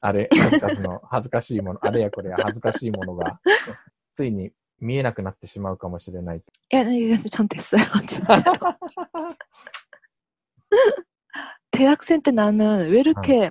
[0.00, 3.40] あれ、数々の恥ずかしいもの、あれやこれや恥ずかしいものが、
[4.14, 4.50] ついに
[4.80, 6.42] 見えなくなってしまうかもしれない。
[6.74, 8.24] 야, 이게 전 됐어요, 진짜.
[11.70, 13.50] 대학생 때 나는 왜 이렇게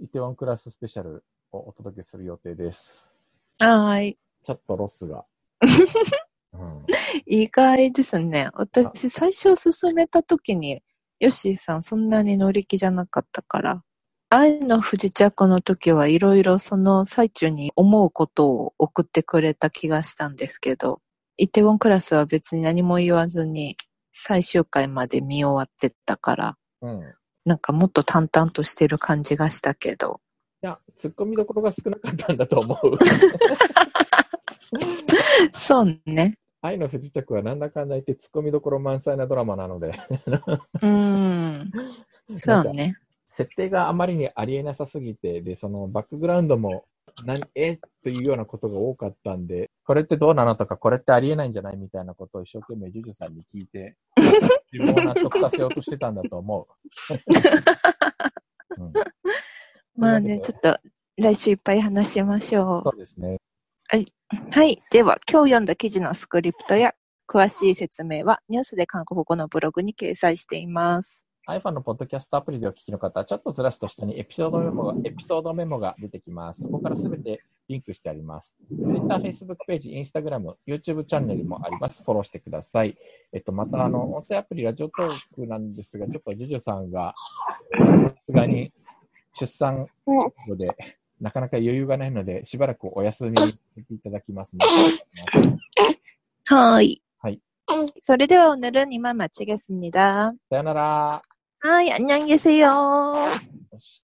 [0.00, 3.04] イテウォンクラススペシャルをお届けする予定です。
[3.58, 5.24] 아 이, ちょっとロスが。
[6.52, 6.86] うん、
[7.26, 8.50] 意外ですね。
[8.52, 10.82] 私、最初進めた時に、
[11.18, 13.82] ヨッシーさんそんなに乗り気じゃなかったから、
[14.28, 21.00] 愛の不時着の時はいろいろその最中に思うことを送ってくれた気がしたんですけど、
[21.36, 23.76] イテウォンクラスは別に何も言わずに
[24.12, 27.14] 最終回まで見終わってたから、うん。
[27.44, 30.20] いなんかもっと淡々としてる感じがしたけど、
[30.64, 32.98] や、突っ込みどころが少なかったんだと思う。
[35.52, 36.38] そうね。
[36.62, 41.70] 愛の不時着はなんだかんだ言って突っ込みどころ満載なドラマなので、うーん。
[42.36, 42.96] そうね。
[43.28, 46.86] 設定があまりにありえなさすぎて、で、そのバックグラウンドも、
[47.24, 47.78] 何、え？
[48.02, 51.76] というようなことが多かったんで、これってどうなのとか、これってありえないんじゃない？
[51.76, 53.96] みたいなことを一生懸命ジュジュさんに聞いて、
[54.72, 56.74] 自分を納得させようとしてたんだと思う。
[58.82, 58.92] うん、
[59.96, 60.76] まあね、ちょっと
[61.16, 62.82] 来週いっぱい話しましょう。
[62.90, 63.38] そうですね。
[63.88, 64.82] はい。
[64.90, 66.94] では、今日読んだ記事のスクリプトや
[67.28, 71.26] 詳しい説明はニュースで韓国語のブログに掲載しています。
[71.47, 76.61] iPhone のポッドキャストアプリでお聞きの方は、ちょっとずらすと下にエピソードメモが、エピソードメモが出てきます。
[76.61, 78.55] そこからすべてリンクしてあります。
[78.69, 82.03] Twitter、Facebook ページ、Instagram、YouTube チャンネルもあります。
[82.03, 82.95] フォローしてください。
[83.33, 87.15] えっと、また、あの、音声アプリ、ラジオトークなんですが、ちょっとジュジュさんが、
[88.09, 88.71] さすがに
[89.33, 90.67] 出産後で、
[91.19, 94.71] なかなか余裕がないので、しばらくお休みにさせていただきますので、
[96.45, 97.01] はい。
[97.19, 97.41] はい。
[98.01, 101.21] それでは오늘은이만마치겠습니다 さよなら。
[101.64, 103.30] 아, 예, 안녕히 계세요.